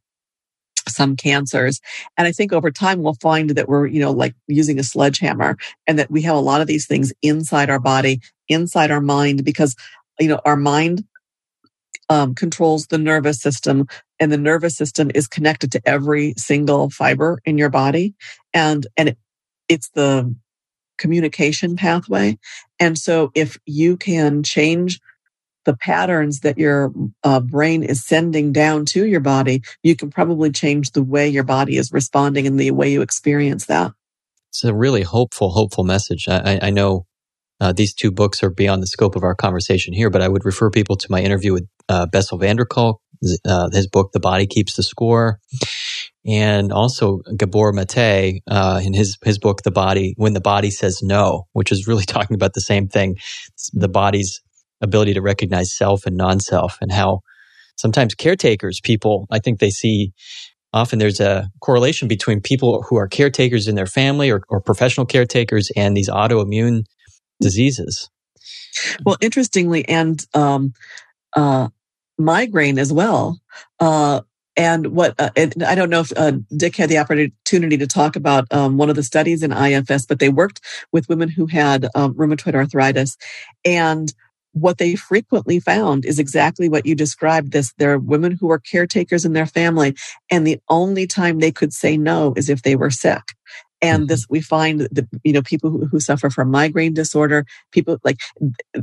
[0.87, 1.79] some cancers.
[2.17, 5.57] And I think over time we'll find that we're, you know, like using a sledgehammer
[5.87, 9.45] and that we have a lot of these things inside our body, inside our mind,
[9.45, 9.75] because,
[10.19, 11.03] you know, our mind
[12.09, 13.87] um, controls the nervous system
[14.19, 18.15] and the nervous system is connected to every single fiber in your body.
[18.53, 19.15] And, and
[19.69, 20.35] it's the
[20.97, 22.37] communication pathway.
[22.79, 24.99] And so if you can change
[25.65, 26.91] the patterns that your
[27.23, 31.43] uh, brain is sending down to your body, you can probably change the way your
[31.43, 33.91] body is responding and the way you experience that.
[34.49, 36.27] It's a really hopeful, hopeful message.
[36.27, 37.05] I, I know
[37.61, 40.45] uh, these two books are beyond the scope of our conversation here, but I would
[40.45, 42.99] refer people to my interview with uh, Bessel van der Kolk,
[43.45, 45.39] uh, his book, The Body Keeps the Score,
[46.25, 51.01] and also Gabor Mate uh, in his his book, The Body When the Body Says
[51.01, 53.17] No, which is really talking about the same thing,
[53.73, 54.41] the body's
[54.81, 57.21] ability to recognize self and non-self, and how
[57.77, 60.11] sometimes caretakers, people, I think they see
[60.73, 65.05] often there's a correlation between people who are caretakers in their family or, or professional
[65.05, 66.83] caretakers and these autoimmune
[67.41, 68.09] diseases.
[69.05, 70.73] Well, interestingly, and um,
[71.35, 71.69] uh,
[72.17, 73.39] migraine as well.
[73.79, 74.21] Uh,
[74.57, 78.15] and what uh, and I don't know if uh, Dick had the opportunity to talk
[78.15, 81.87] about um, one of the studies in IFS, but they worked with women who had
[81.95, 83.17] um, rheumatoid arthritis,
[83.65, 84.13] and
[84.53, 87.51] what they frequently found is exactly what you described.
[87.51, 89.95] This there are women who are caretakers in their family,
[90.31, 93.23] and the only time they could say no is if they were sick.
[93.81, 94.07] And mm-hmm.
[94.07, 98.19] this, we find that, you know, people who, who suffer from migraine disorder, people like,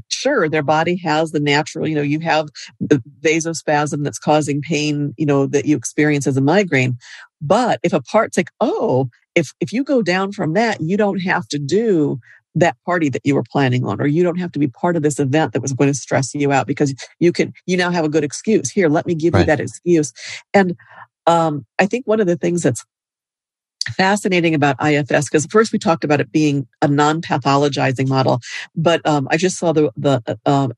[0.08, 2.48] sure, their body has the natural, you know, you have
[2.80, 6.96] the vasospasm that's causing pain, you know, that you experience as a migraine.
[7.40, 11.20] But if a part's like, oh, if, if you go down from that, you don't
[11.20, 12.18] have to do
[12.54, 15.02] that party that you were planning on, or you don't have to be part of
[15.02, 18.06] this event that was going to stress you out because you can, you now have
[18.06, 18.70] a good excuse.
[18.70, 19.40] Here, let me give right.
[19.40, 20.14] you that excuse.
[20.54, 20.74] And
[21.26, 22.82] um, I think one of the things that's
[23.94, 28.40] fascinating about IFS because first we talked about it being a non-pathologizing model,
[28.74, 30.68] but um, I just saw the the uh,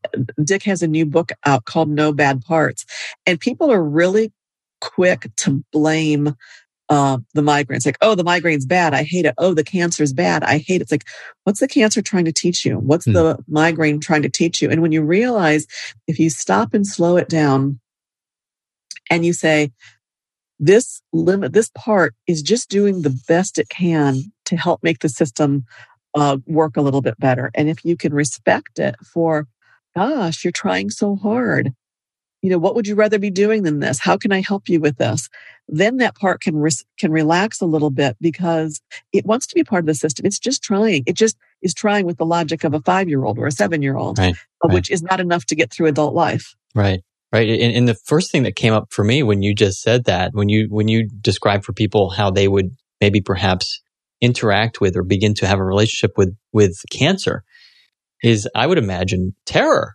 [0.43, 2.85] Dick has a new book out called No Bad Parts,
[3.27, 4.33] and people are really
[4.81, 6.35] quick to blame
[6.89, 7.85] uh, the migraines.
[7.85, 8.95] Like, oh, the migraine's bad.
[8.95, 9.35] I hate it.
[9.39, 10.43] Oh, the cancer's bad.
[10.43, 10.83] I hate it.
[10.83, 11.07] It's like,
[11.45, 12.79] what's the cancer trying to teach you?
[12.79, 13.13] What's hmm.
[13.13, 14.71] the migraine trying to teach you?
[14.71, 15.67] And when you realize
[16.07, 17.81] if you stop and slow it down
[19.11, 19.71] and you say,
[20.59, 25.09] this limit, this part is just doing the best it can to help make the
[25.09, 25.65] system
[26.15, 27.51] uh, work a little bit better.
[27.55, 29.47] And if you can respect it for,
[29.95, 31.73] gosh, you're trying so hard.
[32.43, 33.99] You know, what would you rather be doing than this?
[33.99, 35.29] How can I help you with this?
[35.67, 38.81] Then that part can res- can relax a little bit because
[39.13, 40.25] it wants to be part of the system.
[40.25, 41.03] It's just trying.
[41.07, 43.83] It just is trying with the logic of a five year old or a seven
[43.83, 44.75] year old, right, right.
[44.75, 46.55] which is not enough to get through adult life.
[46.77, 47.03] Right.
[47.31, 47.49] Right.
[47.49, 50.31] And, and, the first thing that came up for me when you just said that,
[50.33, 52.71] when you, when you described for people how they would
[53.03, 53.83] maybe perhaps
[54.23, 57.45] interact with or begin to have a relationship with, with cancer
[58.23, 59.95] is I would imagine terror.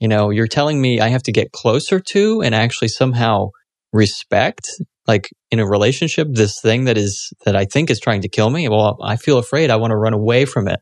[0.00, 3.50] You know, you're telling me I have to get closer to and actually somehow
[3.92, 4.68] respect,
[5.06, 8.48] like in a relationship, this thing that is, that I think is trying to kill
[8.48, 8.68] me.
[8.68, 9.70] Well, I feel afraid.
[9.70, 10.80] I want to run away from it.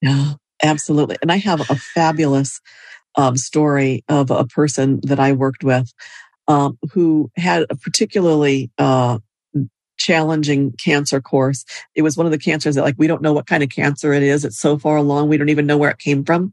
[0.00, 1.16] Yeah, absolutely.
[1.20, 2.60] And I have a fabulous
[3.16, 5.92] um, story of a person that I worked with
[6.48, 9.18] um, who had a particularly uh,
[9.98, 11.64] challenging cancer course.
[11.94, 14.12] It was one of the cancers that, like, we don't know what kind of cancer
[14.12, 14.44] it is.
[14.44, 16.52] It's so far along, we don't even know where it came from.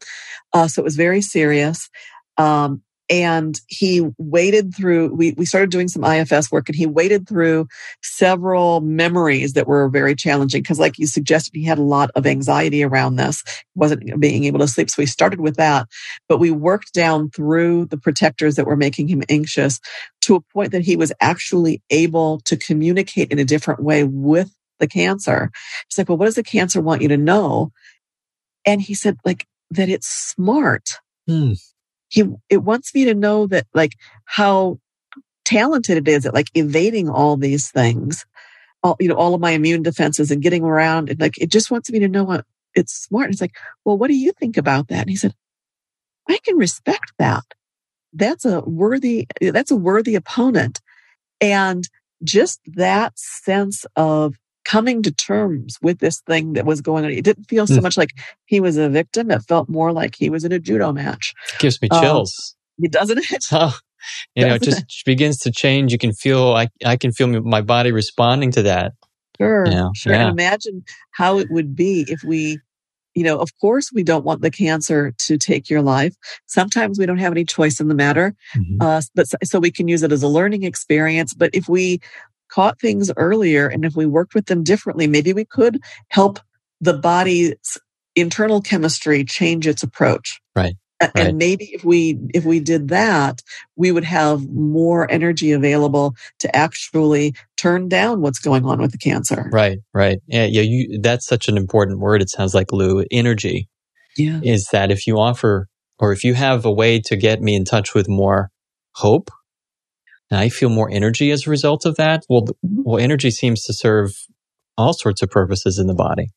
[0.53, 1.89] Uh, so it was very serious.
[2.37, 7.27] Um, and he waded through we, we started doing some ifs work and he waded
[7.27, 7.67] through
[8.01, 12.25] several memories that were very challenging because like you suggested he had a lot of
[12.25, 13.43] anxiety around this
[13.75, 15.87] wasn't being able to sleep so we started with that.
[16.29, 19.79] But we worked down through the protectors that were making him anxious
[20.21, 24.51] to a point that he was actually able to communicate in a different way with
[24.79, 25.51] the cancer.
[25.89, 27.71] He's like well what does the cancer want you to know?
[28.65, 30.99] And he said like that it's smart.
[31.27, 31.53] Hmm
[32.13, 33.93] he it wants me to know that like
[34.25, 34.77] how
[35.45, 38.25] talented it is at like evading all these things
[38.83, 41.71] all you know all of my immune defenses and getting around and like it just
[41.71, 42.45] wants me to know what
[42.75, 43.25] it's smart.
[43.25, 45.01] And it's like well what do you think about that?
[45.01, 45.33] And he said
[46.29, 47.43] i can respect that.
[48.13, 50.81] That's a worthy that's a worthy opponent.
[51.41, 51.89] And
[52.23, 54.35] just that sense of
[54.73, 57.11] coming to terms with this thing that was going on.
[57.11, 57.83] It didn't feel so mm.
[57.83, 58.09] much like
[58.45, 59.29] he was a victim.
[59.29, 61.35] It felt more like he was in a judo match.
[61.53, 62.55] It gives me um, chills.
[62.83, 63.45] Um, doesn't it?
[63.51, 63.77] Oh,
[64.35, 64.93] you know, it just it?
[65.05, 65.91] begins to change.
[65.91, 68.93] You can feel, I, I can feel my body responding to that.
[69.39, 69.65] Sure.
[69.65, 69.91] You know?
[69.95, 70.11] Sure.
[70.11, 70.21] Yeah.
[70.23, 72.59] And imagine how it would be if we,
[73.13, 76.15] you know, of course we don't want the cancer to take your life.
[76.47, 78.35] Sometimes we don't have any choice in the matter.
[78.57, 78.81] Mm-hmm.
[78.81, 81.33] Uh, but so, so we can use it as a learning experience.
[81.33, 82.01] But if we
[82.53, 86.39] caught things earlier and if we worked with them differently, maybe we could help
[86.81, 87.79] the body's
[88.15, 90.39] internal chemistry change its approach.
[90.55, 90.75] Right.
[91.01, 91.11] right.
[91.15, 93.41] and maybe if we if we did that
[93.75, 98.97] we would have more energy available to actually turn down what's going on with the
[98.97, 103.03] cancer right right yeah yeah you that's such an important word it sounds like lou
[103.11, 103.67] energy
[104.17, 105.67] yeah is that if you offer
[105.99, 108.49] or if you have a way to get me in touch with more
[108.93, 109.29] hope
[110.33, 113.73] and i feel more energy as a result of that well well energy seems to
[113.73, 114.11] serve
[114.77, 116.27] all sorts of purposes in the body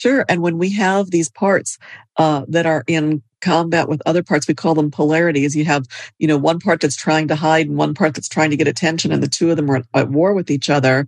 [0.00, 0.24] Sure.
[0.30, 1.76] And when we have these parts
[2.16, 5.54] uh, that are in combat with other parts, we call them polarities.
[5.54, 5.84] You have,
[6.18, 8.66] you know, one part that's trying to hide and one part that's trying to get
[8.66, 11.06] attention, and the two of them are at war with each other.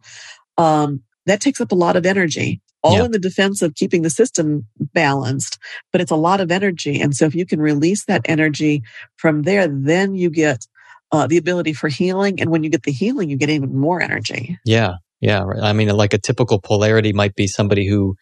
[0.59, 3.05] Um, that takes up a lot of energy, all yeah.
[3.05, 5.59] in the defense of keeping the system balanced,
[5.91, 7.01] but it's a lot of energy.
[7.01, 8.83] And so if you can release that energy
[9.17, 10.67] from there, then you get
[11.13, 12.41] uh, the ability for healing.
[12.41, 14.59] And when you get the healing, you get even more energy.
[14.65, 14.95] Yeah.
[15.21, 15.45] Yeah.
[15.63, 18.17] I mean, like a typical polarity might be somebody who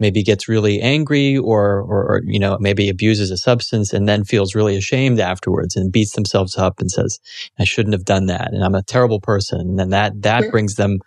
[0.00, 4.24] maybe gets really angry or, or, or, you know, maybe abuses a substance and then
[4.24, 7.18] feels really ashamed afterwards and beats themselves up and says,
[7.58, 8.54] I shouldn't have done that.
[8.54, 9.60] And I'm a terrible person.
[9.60, 10.50] And then that, that sure.
[10.50, 11.00] brings them,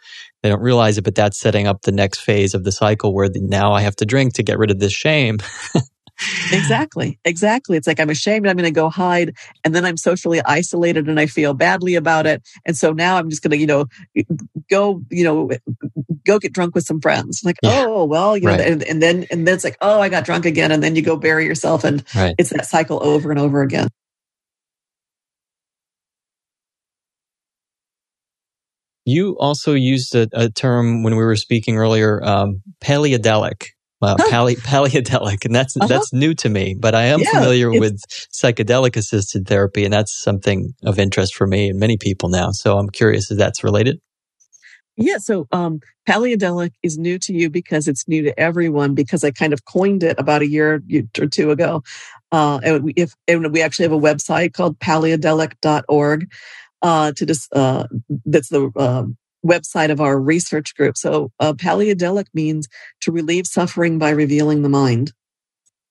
[0.43, 3.29] they don't realize it, but that's setting up the next phase of the cycle where
[3.29, 5.39] the, now I have to drink to get rid of this shame.
[6.51, 7.19] exactly.
[7.25, 7.77] Exactly.
[7.77, 8.47] It's like I'm ashamed.
[8.47, 12.25] I'm going to go hide and then I'm socially isolated and I feel badly about
[12.25, 12.41] it.
[12.65, 13.85] And so now I'm just going to, you know,
[14.69, 15.49] go, you know,
[16.25, 17.41] go get drunk with some friends.
[17.43, 17.85] Like, yeah.
[17.87, 20.45] oh, well, you know, and, and, then, and then it's like, oh, I got drunk
[20.45, 20.71] again.
[20.71, 22.35] And then you go bury yourself and right.
[22.37, 23.89] it's that cycle over and over again.
[29.05, 33.69] You also used a, a term when we were speaking earlier, um, paleodelic.
[34.01, 35.87] Wow, pali- paleodelic, and that's uh-huh.
[35.87, 36.75] that's new to me.
[36.77, 37.99] But I am yeah, familiar with
[38.33, 42.51] psychedelic assisted therapy, and that's something of interest for me and many people now.
[42.51, 43.99] So I'm curious if that's related.
[44.95, 48.95] Yeah, so um, paleodelic is new to you because it's new to everyone.
[48.95, 50.81] Because I kind of coined it about a year
[51.19, 51.83] or two ago,
[52.31, 56.31] uh, and we, if and we actually have a website called paleodelic.org
[56.81, 57.85] uh, to just uh,
[58.25, 60.97] that's the um, website of our research group.
[60.97, 62.67] So, uh, paleodelic means
[63.01, 65.13] to relieve suffering by revealing the mind.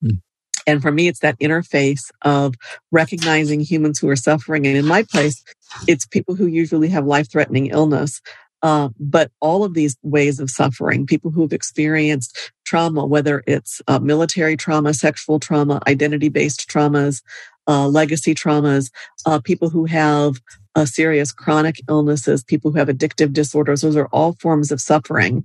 [0.04, 0.20] Mm.
[0.66, 2.54] And for me, it's that interface of
[2.92, 4.66] recognizing humans who are suffering.
[4.66, 5.42] And in my place,
[5.87, 8.20] it's people who usually have life threatening illness.
[8.62, 13.98] Uh, but all of these ways of suffering, people who've experienced trauma, whether it's uh,
[14.00, 17.22] military trauma, sexual trauma, identity based traumas,
[17.68, 18.90] uh, legacy traumas,
[19.26, 20.40] uh, people who have
[20.78, 23.80] uh, serious chronic illnesses, people who have addictive disorders.
[23.80, 25.44] Those are all forms of suffering.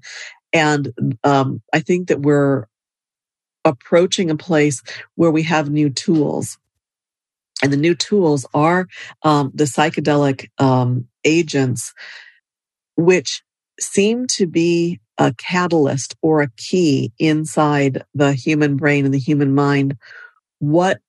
[0.54, 0.94] And
[1.24, 2.68] um, I think that we're
[3.66, 4.84] approaching a place
[5.16, 6.60] where we have new tools.
[7.64, 8.88] And the new tools are
[9.24, 11.94] um, the psychedelic um, agents,
[12.96, 13.42] which
[13.80, 19.56] seem to be a catalyst or a key inside the human brain and the human
[19.56, 19.98] mind.
[20.60, 21.00] What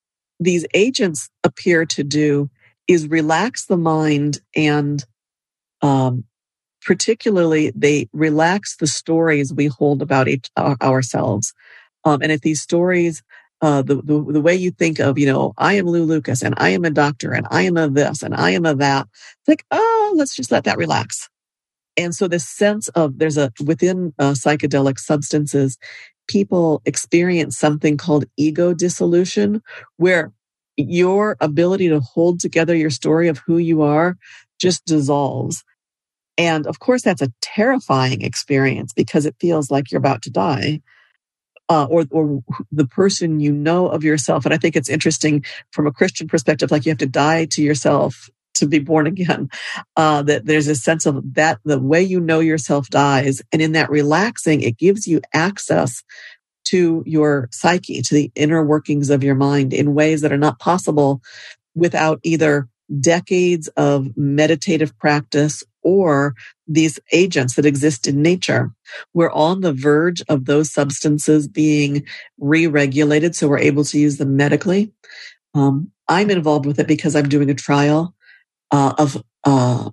[0.40, 2.48] these agents appear to do
[2.88, 5.05] is relax the mind and
[5.83, 6.25] um,
[6.85, 11.53] particularly they relax the stories we hold about each, uh, ourselves.
[12.05, 13.23] Um, and if these stories,
[13.62, 16.55] uh, the, the, the way you think of, you know, I am Lou Lukas and
[16.59, 19.49] I am a doctor and I am a this and I am a that, it's
[19.49, 21.29] like, oh, let's just let that relax.
[21.97, 25.79] And so this sense of there's a within uh, psychedelic substances,
[26.29, 29.62] people experience something called ego dissolution,
[29.97, 30.33] where
[30.76, 34.16] your ability to hold together your story of who you are
[34.60, 35.64] just dissolves.
[36.37, 40.80] And of course, that's a terrifying experience because it feels like you're about to die.
[41.70, 44.44] Uh, or, or the person you know of yourself.
[44.44, 47.62] And I think it's interesting from a Christian perspective, like you have to die to
[47.62, 49.48] yourself to be born again.
[49.96, 53.40] Uh, that there's a sense of that the way you know yourself dies.
[53.52, 56.02] And in that relaxing, it gives you access
[56.64, 60.59] to your psyche, to the inner workings of your mind in ways that are not
[60.59, 61.20] possible
[61.74, 62.68] without either
[63.00, 66.35] decades of meditative practice or
[66.66, 68.72] these agents that exist in nature.
[69.12, 72.05] We're on the verge of those substances being
[72.38, 74.92] re-regulated, so we're able to use them medically.
[75.55, 78.14] Um, I'm involved with it because I'm doing a trial
[78.70, 79.90] uh, of uh,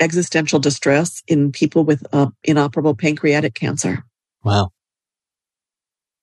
[0.00, 4.04] existential distress in people with uh, inoperable pancreatic cancer.
[4.44, 4.70] Wow.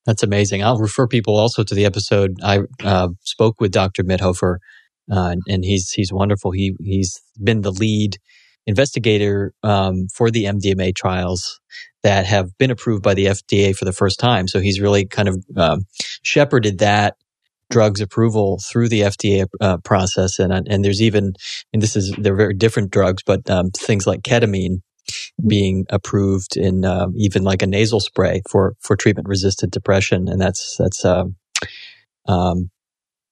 [0.06, 0.64] That's amazing.
[0.64, 2.36] I'll refer people also to the episode.
[2.44, 4.04] I uh, spoke with Dr.
[4.04, 4.58] Mithoefer,
[5.12, 6.52] uh, and he's he's wonderful.
[6.52, 8.18] He he's been the lead
[8.68, 11.60] investigator um, for the MDMA trials
[12.04, 14.48] that have been approved by the FDA for the first time.
[14.48, 15.86] So he's really kind of um,
[16.24, 17.16] shepherded that
[17.72, 20.38] drugs approval through the FDA uh, process.
[20.40, 21.34] And and there's even
[21.74, 24.82] and this is they're very different drugs, but um, things like ketamine
[25.48, 30.40] being approved in uh, even like a nasal spray for for treatment resistant depression, and
[30.42, 31.36] that's that's um,
[32.28, 32.70] um,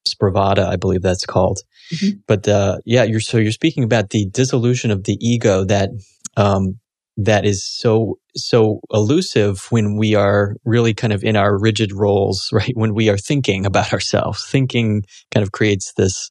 [0.07, 1.59] Spravato, I believe that's called.
[1.93, 2.21] Mhm.
[2.27, 5.89] But uh, yeah, you're so you're speaking about the dissolution of the ego that
[6.37, 6.79] um,
[7.17, 12.49] that is so so elusive when we are really kind of in our rigid roles,
[12.53, 12.73] right?
[12.75, 16.29] When we are thinking about ourselves, thinking kind of creates this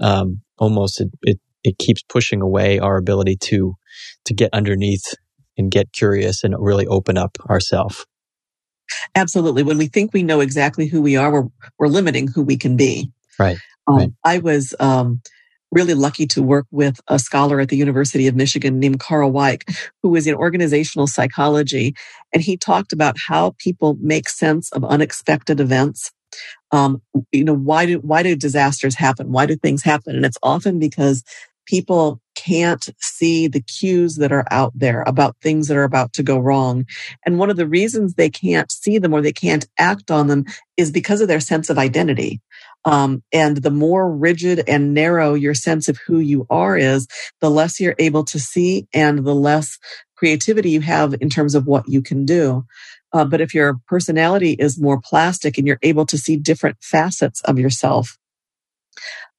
[0.00, 3.74] um, almost it, it it keeps pushing away our ability to
[4.26, 5.14] to get underneath
[5.56, 8.06] and get curious and really open up ourselves.
[9.14, 9.62] Absolutely.
[9.62, 11.48] When we think we know exactly who we are, we're,
[11.78, 13.10] we're limiting who we can be.
[13.38, 13.58] Right.
[13.88, 14.10] Um, Right.
[14.24, 15.20] I was um,
[15.70, 19.62] really lucky to work with a scholar at the University of Michigan named Karl Weick,
[20.02, 21.94] who was in organizational psychology.
[22.32, 26.12] And he talked about how people make sense of unexpected events.
[26.72, 27.00] Um,
[27.32, 29.32] you know, why do, why do disasters happen?
[29.32, 30.16] Why do things happen?
[30.16, 31.22] And it's often because
[31.66, 36.22] people can't see the cues that are out there about things that are about to
[36.22, 36.86] go wrong.
[37.24, 40.44] And one of the reasons they can't see them or they can't act on them
[40.76, 42.40] is because of their sense of identity.
[42.84, 47.08] Um, and the more rigid and narrow your sense of who you are is,
[47.40, 49.78] the less you're able to see and the less
[50.14, 52.64] creativity you have in terms of what you can do.
[53.12, 57.40] Uh, but if your personality is more plastic and you're able to see different facets
[57.42, 58.18] of yourself,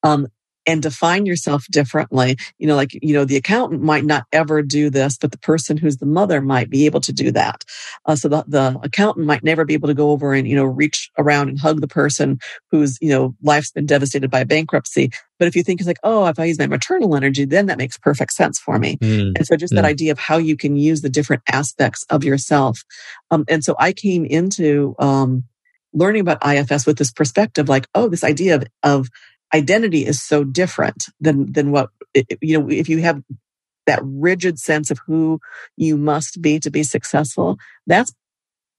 [0.03, 0.27] um,
[0.68, 2.36] and define yourself differently.
[2.59, 5.78] You know, like, you know, the accountant might not ever do this, but the person
[5.78, 7.63] who's the mother might be able to do that.
[8.05, 10.65] Uh, so the, the accountant might never be able to go over and, you know,
[10.65, 12.38] reach around and hug the person
[12.70, 15.09] whose, you know, life's been devastated by bankruptcy.
[15.39, 17.78] But if you think it's like, oh, if I use my maternal energy, then that
[17.78, 18.97] makes perfect sense for me.
[18.97, 19.89] Mm, And so just that Mm.
[19.89, 22.84] idea of how you can use the different aspects of yourself.
[23.32, 25.43] Um, and so I came into, um,
[25.93, 29.09] learning about IFS with this perspective, like, oh, this idea of, of
[29.53, 31.89] identity is so different than, than what,
[32.41, 33.21] you know, if you have
[33.85, 35.39] that rigid sense of who
[35.77, 38.13] you must be to be successful, that's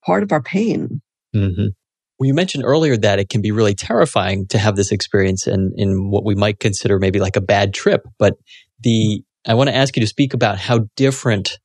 [0.05, 1.01] part of our pain.
[1.35, 1.71] mhm.
[2.19, 5.73] Well, you mentioned earlier that it can be really terrifying to have this experience in,
[5.77, 8.03] in what we might consider maybe like a bad trip.
[8.19, 8.35] But
[8.81, 11.59] the, I want to ask you to speak about how different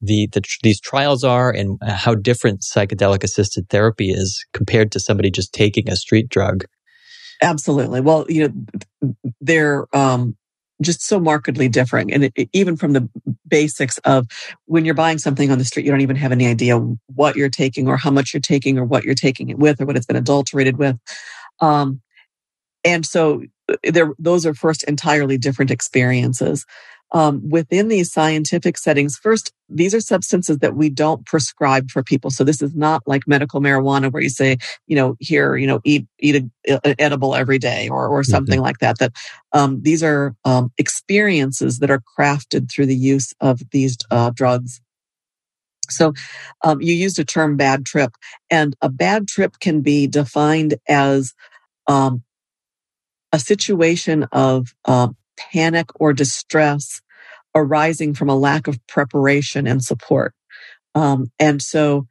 [0.00, 5.30] the, the these trials are and how different psychedelic assisted therapy is compared to somebody
[5.30, 6.64] just taking a street drug.
[7.42, 8.00] Absolutely.
[8.00, 10.36] Well, you know, they're um,
[10.80, 12.12] just so markedly different.
[12.12, 13.08] And it, even from the
[13.48, 14.26] basics of
[14.66, 16.78] when you're buying something on the street, you don't even have any idea
[17.14, 19.86] what you're taking or how much you're taking or what you're taking it with or
[19.86, 20.96] what it's been adulterated with.
[21.60, 22.00] Um,
[22.84, 23.42] and so
[23.84, 26.66] there, those are first entirely different experiences.
[27.14, 32.30] Um, within these scientific settings, first, these are substances that we don't prescribe for people.
[32.30, 34.56] So this is not like medical marijuana where you say,
[34.86, 36.36] you know, here, you know, eat, eat
[36.66, 38.98] a, a edible every day or, or something like that.
[38.98, 39.12] That,
[39.52, 44.80] um, these are, um, experiences that are crafted through the use of these, uh, drugs.
[45.90, 46.14] So,
[46.64, 48.12] um, you used a term bad trip
[48.48, 51.34] and a bad trip can be defined as,
[51.86, 52.22] um,
[53.32, 55.08] a situation of, uh,
[55.52, 57.00] panic or distress
[57.54, 60.34] arising from a lack of preparation and support.
[60.94, 62.06] Um, and so,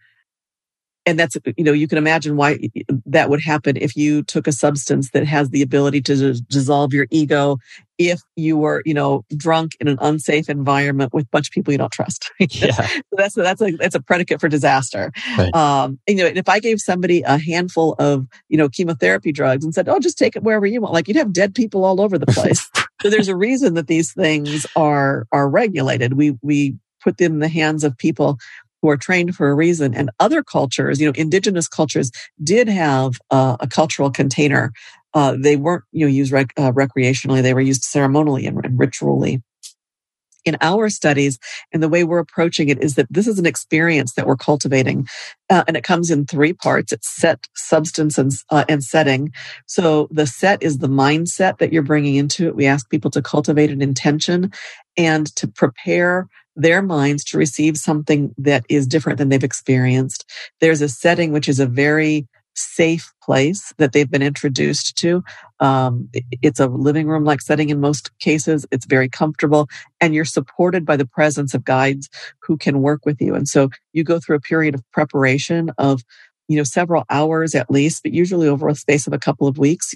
[1.05, 2.59] and that's, you know, you can imagine why
[3.07, 6.93] that would happen if you took a substance that has the ability to dis- dissolve
[6.93, 7.57] your ego
[7.97, 11.71] if you were, you know, drunk in an unsafe environment with a bunch of people
[11.71, 12.32] you don't trust.
[12.39, 12.71] Yeah.
[12.71, 15.11] So that's that's a that's a predicate for disaster.
[15.38, 15.53] Right.
[15.55, 19.63] Um, you know, and if I gave somebody a handful of you know chemotherapy drugs
[19.63, 22.01] and said, "Oh, just take it wherever you want," like you'd have dead people all
[22.01, 22.69] over the place.
[23.01, 26.13] So there's a reason that these things are are regulated.
[26.13, 28.37] We we put them in the hands of people
[28.81, 29.93] who are trained for a reason.
[29.93, 32.11] And other cultures, you know, indigenous cultures
[32.43, 34.71] did have uh, a cultural container.
[35.13, 38.79] Uh, they weren't you know used rec- uh, recreationally; they were used ceremonially and, and
[38.79, 39.41] ritually
[40.45, 41.39] in our studies
[41.71, 45.07] and the way we're approaching it is that this is an experience that we're cultivating
[45.49, 46.93] uh, and it comes in three parts.
[46.93, 49.33] It's set substance and, uh, and setting.
[49.65, 52.55] So the set is the mindset that you're bringing into it.
[52.55, 54.51] We ask people to cultivate an intention
[54.97, 60.29] and to prepare their minds to receive something that is different than they've experienced.
[60.59, 65.23] There's a setting which is a very safe place that they've been introduced to.
[65.59, 66.09] Um,
[66.41, 68.65] it's a living room like setting in most cases.
[68.71, 69.67] It's very comfortable
[70.01, 72.09] and you're supported by the presence of guides
[72.41, 73.35] who can work with you.
[73.35, 76.03] And so you go through a period of preparation of
[76.47, 79.57] you know several hours at least but usually over a space of a couple of
[79.57, 79.93] weeks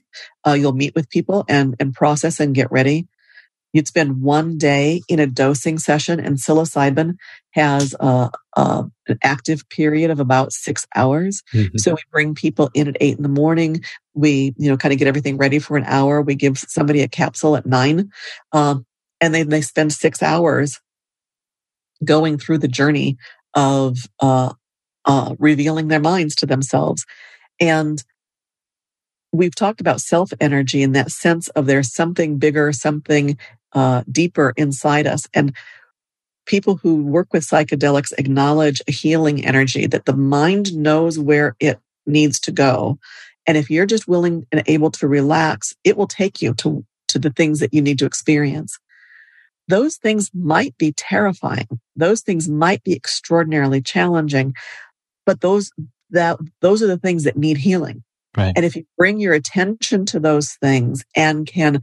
[0.47, 3.07] uh, you'll meet with people and and process and get ready
[3.75, 7.17] You'd spend one day in a dosing session, and psilocybin
[7.51, 11.43] has a, a, an active period of about six hours.
[11.53, 11.77] Mhm.
[11.77, 13.83] So we bring people in at eight in the morning.
[14.13, 16.21] We, you know, kind of get everything ready for an hour.
[16.21, 18.11] We give somebody a capsule at nine,
[18.53, 18.85] um,
[19.19, 20.79] and then they spend six hours
[22.05, 23.17] going through the journey
[23.55, 24.53] of uh,
[25.03, 27.05] uh, revealing their minds to themselves.
[27.59, 28.01] And
[29.33, 33.37] we've talked about self energy and that sense of there's something bigger, something
[33.75, 35.27] uh, deeper inside us.
[35.33, 35.55] And
[36.45, 41.79] people who work with psychedelics acknowledge a healing energy that the mind knows where it
[42.05, 42.97] needs to go.
[43.45, 47.19] And if you're just willing and able to relax, it will take you to, to
[47.19, 48.79] the things that you need to experience.
[49.67, 51.67] Those things might be terrifying.
[51.95, 54.53] Those things might be extraordinarily challenging,
[55.25, 55.71] but those,
[56.11, 58.03] that, those are the things that need healing.
[58.37, 58.53] Right.
[58.55, 61.81] And if you bring your attention to those things and can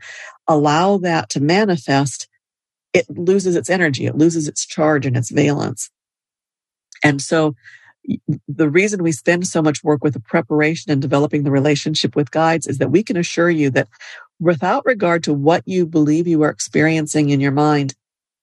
[0.49, 2.29] allow that to manifest,
[2.93, 5.91] it loses its energy, it loses its charge and its valence.
[7.05, 7.55] And so
[8.49, 12.31] the reason we spend so much work with the preparation and developing the relationship with
[12.31, 13.89] guides is that we can assure you that
[14.41, 17.95] without regard to what you believe you are experiencing in your mind,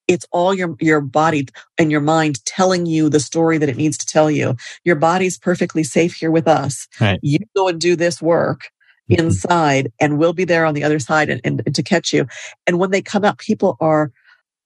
[0.08, 1.48] it's all your, your body
[1.78, 4.56] and your mind telling you the story that it needs to tell you.
[4.84, 6.88] Your body's perfectly safe here with us.
[7.00, 7.20] Right.
[7.22, 8.70] You go and do this work.
[9.10, 12.28] Inside and we'll be there on the other side and, and, and to catch you.
[12.68, 14.12] And when they come out, people are,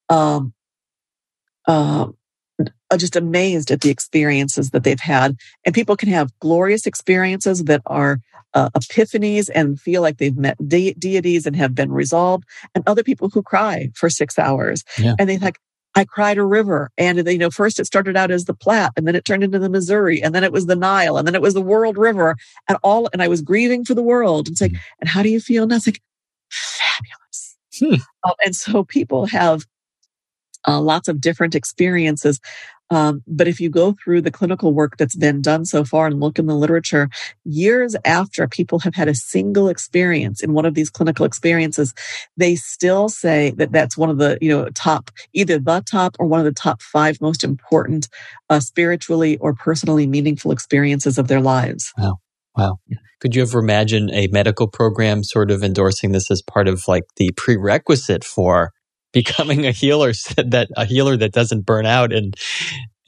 [0.09, 0.53] um,
[1.67, 2.17] um,
[2.91, 5.35] uh, just amazed at the experiences that they've had.
[5.65, 8.19] And people can have glorious experiences that are
[8.53, 12.43] uh, epiphanies and feel like they've met de- deities and have been resolved.
[12.75, 15.15] And other people who cry for six hours yeah.
[15.17, 15.59] and they like,
[15.95, 16.89] I cried a river.
[16.97, 19.59] And you know, first it started out as the Platte and then it turned into
[19.59, 22.35] the Missouri and then it was the Nile and then it was the World River
[22.67, 24.47] and all, and I was grieving for the world.
[24.47, 25.63] It's like, and how do you feel?
[25.63, 26.01] And I was like,
[26.49, 27.57] fabulous.
[27.79, 28.01] Hmm.
[28.23, 29.65] Uh, and so people have
[30.67, 32.39] uh, lots of different experiences.
[32.93, 36.19] Um, but if you go through the clinical work that's been done so far and
[36.19, 37.09] look in the literature,
[37.43, 41.95] years after people have had a single experience in one of these clinical experiences,
[42.37, 46.27] they still say that that's one of the, you know, top, either the top or
[46.27, 48.07] one of the top five most important
[48.51, 51.91] uh, spiritually or personally meaningful experiences of their lives.
[51.97, 52.19] Wow.
[52.55, 52.77] Wow.
[53.19, 57.05] Could you ever imagine a medical program sort of endorsing this as part of like
[57.15, 58.71] the prerequisite for
[59.13, 62.35] becoming a healer that a healer that doesn't burn out and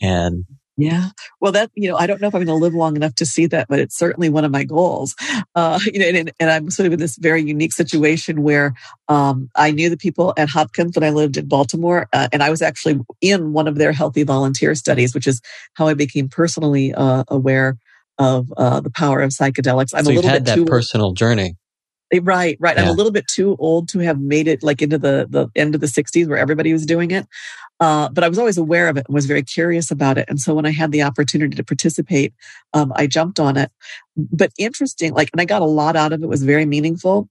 [0.02, 0.46] and
[0.78, 1.10] yeah.
[1.40, 3.26] Well, that, you know, I don't know if I'm going to live long enough to
[3.26, 5.16] see that, but it's certainly one of my goals.
[5.58, 8.74] Uh, you know, and, and, I'm sort of in this very unique situation where,
[9.08, 12.50] um, I knew the people at Hopkins when I lived in Baltimore, uh, and I
[12.50, 15.40] was actually in one of their healthy volunteer studies, which is
[15.76, 17.78] how I became personally, uh, aware
[18.18, 19.94] of, uh, the power of psychedelics.
[19.96, 21.56] I'm so a little bit that too personal journey.
[22.14, 22.78] Right, right.
[22.78, 22.84] Yeah.
[22.84, 25.76] I'm a little bit too old to have made it like into the, the end
[25.76, 27.28] of the 60s where everybody was doing it.
[27.80, 30.26] Uh, but I was always aware of it and was very curious about it.
[30.30, 32.34] And so when I had the opportunity to participate,
[32.74, 33.72] um, I jumped on it.
[34.16, 37.28] But interesting, like, and I got a lot out of it, it was very meaningful.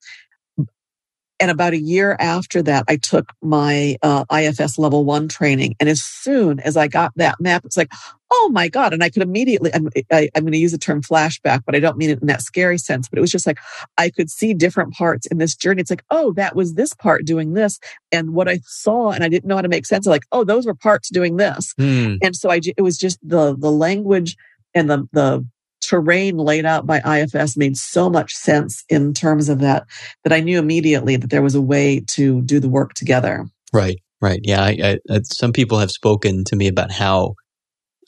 [1.41, 5.75] And about a year after that, I took my uh, IFS level one training.
[5.81, 7.91] And as soon as I got that map, it's like,
[8.31, 8.93] oh my God.
[8.93, 11.81] And I could immediately, I'm, I, am going to use the term flashback, but I
[11.81, 13.09] don't mean it in that scary sense.
[13.09, 13.59] But it was just like,
[13.99, 15.81] I could see different parts in this journey.
[15.81, 17.81] It's like, oh, that was this part doing this.
[18.13, 20.45] And what I saw, and I didn't know how to make sense of like, oh,
[20.45, 21.75] those were parts doing this.
[21.79, 22.15] Hmm.
[22.23, 24.37] And so I, it was just the, the language
[24.73, 25.47] and the, the
[25.87, 29.85] terrain laid out by IFS made so much sense in terms of that,
[30.23, 33.47] that I knew immediately that there was a way to do the work together.
[33.73, 34.01] Right.
[34.21, 34.41] Right.
[34.43, 34.63] Yeah.
[34.63, 37.35] I, I, some people have spoken to me about how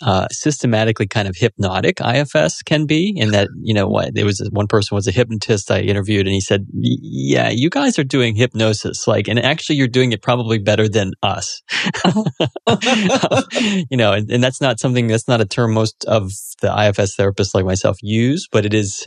[0.03, 4.47] uh, systematically kind of hypnotic IFS can be in that, you know, what there was
[4.53, 8.35] one person was a hypnotist I interviewed and he said, yeah, you guys are doing
[8.35, 9.07] hypnosis.
[9.07, 11.63] Like, and actually you're doing it probably better than us.
[13.91, 16.31] you know, and, and that's not something that's not a term most of
[16.61, 19.07] the IFS therapists like myself use, but it is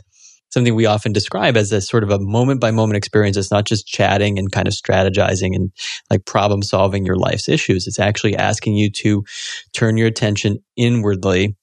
[0.50, 3.36] something we often describe as a sort of a moment by moment experience.
[3.36, 5.72] It's not just chatting and kind of strategizing and
[6.10, 7.86] like problem solving your life's issues.
[7.86, 9.24] It's actually asking you to
[9.72, 11.56] turn your attention inwardly.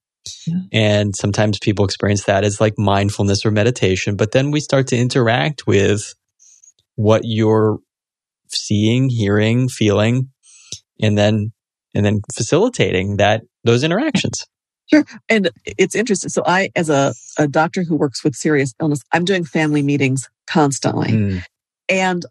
[0.46, 0.60] Yeah.
[0.74, 4.98] And sometimes people experience that as like mindfulness or meditation, but then we start to
[4.98, 6.14] interact with
[6.96, 7.80] what you're
[8.50, 10.30] seeing, hearing, feeling,
[11.02, 11.52] and then,
[11.94, 14.46] and then facilitating that, those interactions.
[14.88, 15.06] Sure.
[15.28, 16.30] And it's interesting.
[16.30, 20.30] So I, as a, a doctor who works with serious illness, I'm doing family meetings
[20.48, 21.10] constantly.
[21.10, 21.44] Mm.
[21.90, 22.26] And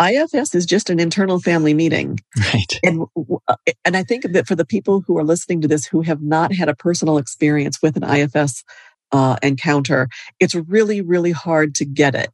[0.00, 2.18] IFS is just an internal family meeting.
[2.36, 2.78] Right.
[2.82, 3.06] And,
[3.48, 6.20] uh, and I think that for the people who are listening to this who have
[6.20, 8.62] not had a personal experience with an IFS
[9.12, 12.30] uh, encounter, it's really, really hard to get it.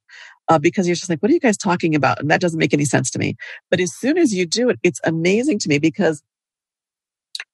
[0.49, 2.21] Uh, because you're just like, what are you guys talking about?
[2.21, 3.37] And that doesn't make any sense to me.
[3.71, 6.21] But as soon as you do it, it's amazing to me because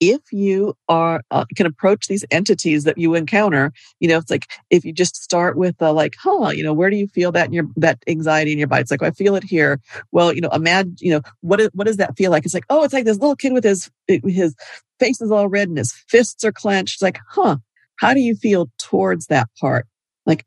[0.00, 4.46] if you are uh, can approach these entities that you encounter you know it's like
[4.70, 7.46] if you just start with uh, like huh you know where do you feel that
[7.46, 9.80] in your that anxiety in your body it's like oh, i feel it here
[10.12, 12.66] well you know imagine you know what is, what does that feel like it's like
[12.70, 14.54] oh it's like this little kid with his his
[14.98, 17.56] face is all red and his fists are clenched it's like huh
[17.96, 19.86] how do you feel towards that part
[20.26, 20.44] like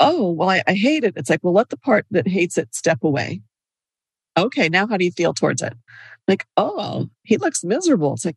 [0.00, 1.14] oh, well, I, I hate it.
[1.16, 3.42] It's like, well, let the part that hates it step away.
[4.36, 5.74] Okay, now how do you feel towards it?
[6.28, 8.14] Like, oh, he looks miserable.
[8.14, 8.36] It's like,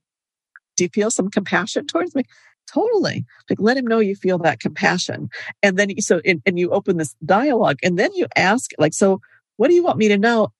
[0.81, 2.23] do you feel some compassion towards me?
[2.67, 3.23] Totally.
[3.47, 5.29] Like, let him know you feel that compassion.
[5.61, 9.21] And then, so, and, and you open this dialogue and then you ask, like, so
[9.57, 10.51] what do you want me to know?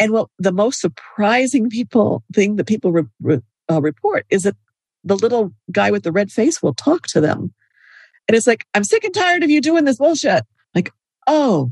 [0.00, 4.56] And what the most surprising people thing that people re, re, uh, report is that
[5.04, 7.54] the little guy with the red face will talk to them.
[8.26, 10.42] And it's like, I'm sick and tired of you doing this bullshit.
[10.74, 10.90] Like,
[11.28, 11.70] oh,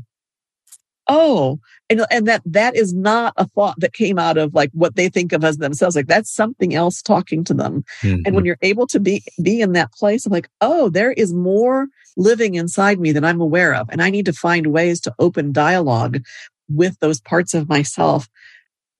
[1.07, 4.95] oh, and, and that, that is not a thought that came out of like what
[4.95, 5.95] they think of as themselves.
[5.95, 7.83] Like that's something else talking to them.
[8.01, 8.21] Mm-hmm.
[8.25, 11.33] And when you're able to be, be in that place of like, oh, there is
[11.33, 11.87] more
[12.17, 13.89] living inside me than I'm aware of.
[13.89, 16.23] And I need to find ways to open dialogue
[16.69, 18.27] with those parts of myself.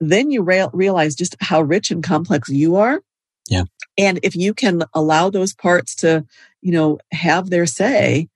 [0.00, 3.00] Then you re- realize just how rich and complex you are.
[3.48, 3.64] Yeah.
[3.98, 6.24] And if you can allow those parts to,
[6.62, 8.28] you know, have their say,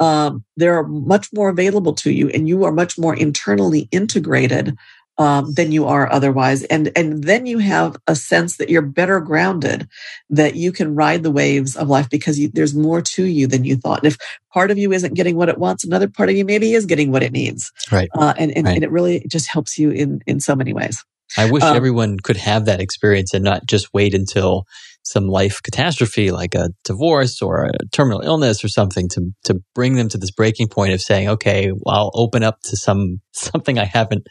[0.00, 4.76] um, they're much more available to you and you are much more internally integrated
[5.18, 6.62] um, than you are otherwise.
[6.64, 9.88] And, and then you have a sense that you're better grounded,
[10.30, 13.64] that you can ride the waves of life because you, there's more to you than
[13.64, 13.98] you thought.
[13.98, 14.18] And if
[14.52, 17.10] part of you isn't getting what it wants, another part of you maybe is getting
[17.10, 17.72] what it needs.
[17.90, 18.08] Right.
[18.14, 18.76] Uh, and, and, right.
[18.76, 21.04] and, it really just helps you in, in so many ways.
[21.36, 24.66] I wish um, everyone could have that experience and not just wait until
[25.08, 29.94] some life catastrophe like a divorce or a terminal illness or something to to bring
[29.94, 33.78] them to this breaking point of saying, okay, well, I'll open up to some something
[33.78, 34.26] I haven't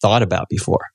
[0.00, 0.86] thought about before.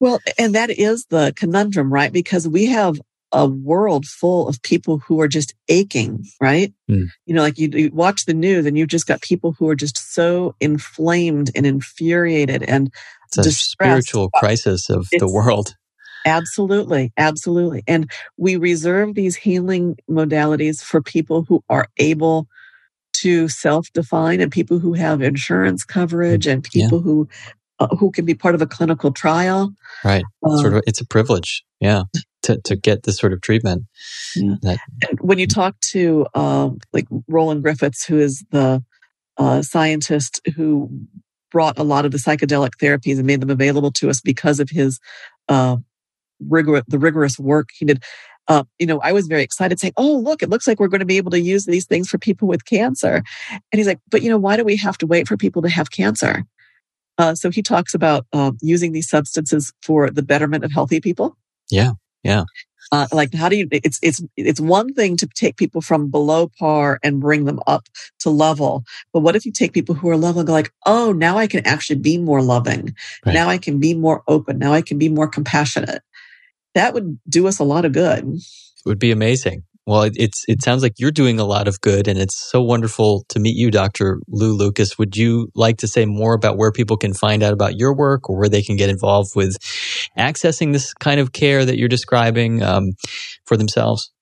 [0.00, 2.12] Well, and that is the conundrum, right?
[2.12, 2.98] Because we have
[3.32, 6.72] a world full of people who are just aching, right?
[6.90, 7.06] Mm.
[7.26, 9.76] You know, like you, you, watch the news and you've just got people who are
[9.76, 12.92] just so inflamed and infuriated and
[13.36, 15.76] it's a spiritual crisis of the world.
[16.26, 17.12] Absolutely.
[17.16, 17.82] Absolutely.
[17.86, 22.48] And we reserve these healing modalities for people who are able
[23.14, 27.04] to self define and people who have insurance coverage and people yeah.
[27.04, 27.28] who
[27.78, 29.72] uh, who can be part of a clinical trial.
[30.04, 30.24] Right.
[30.44, 31.64] Um, sort of, it's a privilege.
[31.80, 32.04] Yeah.
[32.44, 33.84] To, to get this sort of treatment.
[34.34, 34.54] Yeah.
[34.62, 34.78] That,
[35.20, 38.82] when you talk to, uh, like Roland Griffiths, who is the
[39.36, 40.90] uh, scientist who
[41.50, 44.70] brought a lot of the psychedelic therapies and made them available to us because of
[44.70, 45.00] his
[45.48, 45.76] uh,
[46.48, 48.02] rigor, the rigorous work he did.
[48.48, 51.00] Uh, you know, I was very excited saying, Oh, look, it looks like we're going
[51.00, 53.22] to be able to use these things for people with cancer.
[53.50, 55.68] And he's like, But you know, why do we have to wait for people to
[55.68, 56.44] have cancer?
[57.18, 61.36] Uh, so he talks about uh, using these substances for the betterment of healthy people.
[61.70, 61.92] Yeah.
[62.22, 62.44] Yeah.
[62.92, 66.50] Uh, like how do you it's it's it's one thing to take people from below
[66.58, 67.84] par and bring them up
[68.18, 68.82] to level
[69.12, 71.46] but what if you take people who are level and go like oh now i
[71.46, 72.92] can actually be more loving
[73.24, 73.32] right.
[73.32, 76.02] now i can be more open now i can be more compassionate
[76.74, 78.24] that would do us a lot of good.
[78.24, 79.64] It would be amazing.
[79.86, 82.62] Well, it, it's it sounds like you're doing a lot of good, and it's so
[82.62, 84.20] wonderful to meet you, Dr.
[84.28, 84.98] Lou Lukas.
[84.98, 88.28] Would you like to say more about where people can find out about your work,
[88.28, 89.56] or where they can get involved with
[90.18, 92.92] accessing this kind of care that you're describing um,
[93.46, 94.12] for themselves?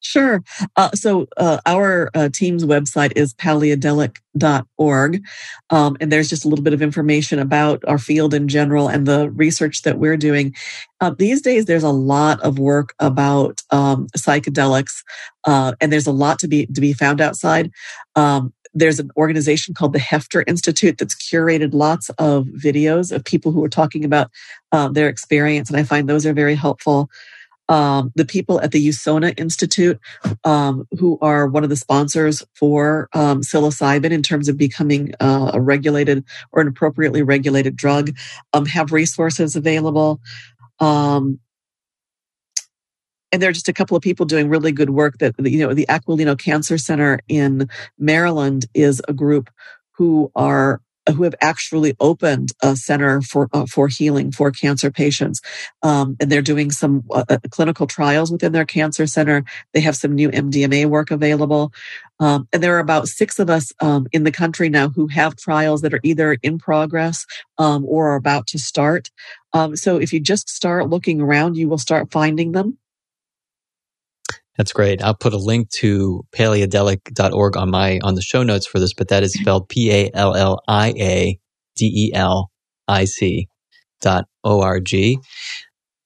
[0.00, 0.42] Sure.
[0.76, 5.24] Uh, so uh, our uh, team's website is palliadelic.org.
[5.70, 9.06] Um, and there's just a little bit of information about our field in general and
[9.06, 10.54] the research that we're doing.
[11.00, 15.02] Uh, these days, there's a lot of work about um, psychedelics,
[15.46, 17.70] uh, and there's a lot to be to be found outside.
[18.16, 23.50] Um, there's an organization called the Hefter Institute that's curated lots of videos of people
[23.50, 24.30] who are talking about
[24.72, 27.10] uh, their experience, and I find those are very helpful
[27.70, 29.98] um, the people at the USONA Institute,
[30.44, 35.52] um, who are one of the sponsors for um, psilocybin in terms of becoming uh,
[35.54, 38.10] a regulated or an appropriately regulated drug,
[38.52, 40.20] um, have resources available.
[40.80, 41.38] Um,
[43.32, 45.72] and there are just a couple of people doing really good work that, you know,
[45.72, 49.48] the Aquilino Cancer Center in Maryland is a group
[49.92, 50.80] who are
[51.12, 55.40] who have actually opened a center for uh, for healing for cancer patients,
[55.82, 59.44] um, and they're doing some uh, uh clinical trials within their cancer center.
[59.72, 61.72] They have some new MDMA work available,
[62.18, 65.36] um, and there are about six of us um, in the country now who have
[65.36, 67.26] trials that are either in progress
[67.58, 69.10] um, or are about to start.
[69.52, 72.78] Um, so if you just start looking around, you will start finding them.
[74.60, 75.00] That's great.
[75.02, 79.08] I'll put a link to palliadelic.org on my, on the show notes for this, but
[79.08, 80.18] that is spelled P-A-L-L-I-A-D-E-L-I-C
[84.02, 85.18] dot O-R-G.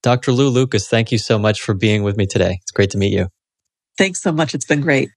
[0.01, 0.31] Dr.
[0.31, 2.59] Lou Lukas, thank you so much for being with me today.
[2.61, 3.27] It's great to meet you.
[3.97, 4.55] Thanks so much.
[4.55, 5.09] It's been great.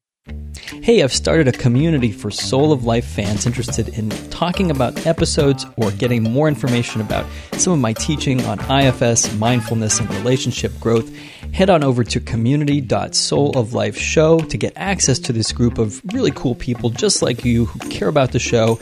[0.82, 5.66] Hey, I've started a community for Soul of Life fans interested in talking about episodes
[5.76, 11.14] or getting more information about some of my teaching on IFS, mindfulness, and relationship growth.
[11.52, 16.90] Head on over to community.souloflifeshow to get access to this group of really cool people
[16.90, 18.80] just like you who care about the show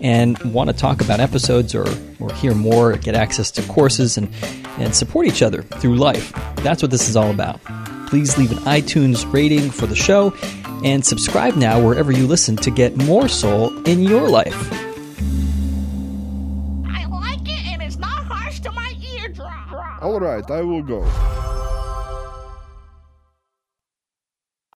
[0.00, 1.86] and want to talk about episodes or,
[2.20, 4.32] or hear more, get access to courses, and,
[4.78, 6.32] and support each other through life.
[6.56, 7.60] That's what this is all about.
[8.06, 10.30] Please leave an iTunes rating for the show
[10.84, 14.72] and subscribe now wherever you listen to get more soul in your life.
[16.88, 19.52] I like it and it's not harsh to my eardrum.
[20.00, 21.59] All right, I will go.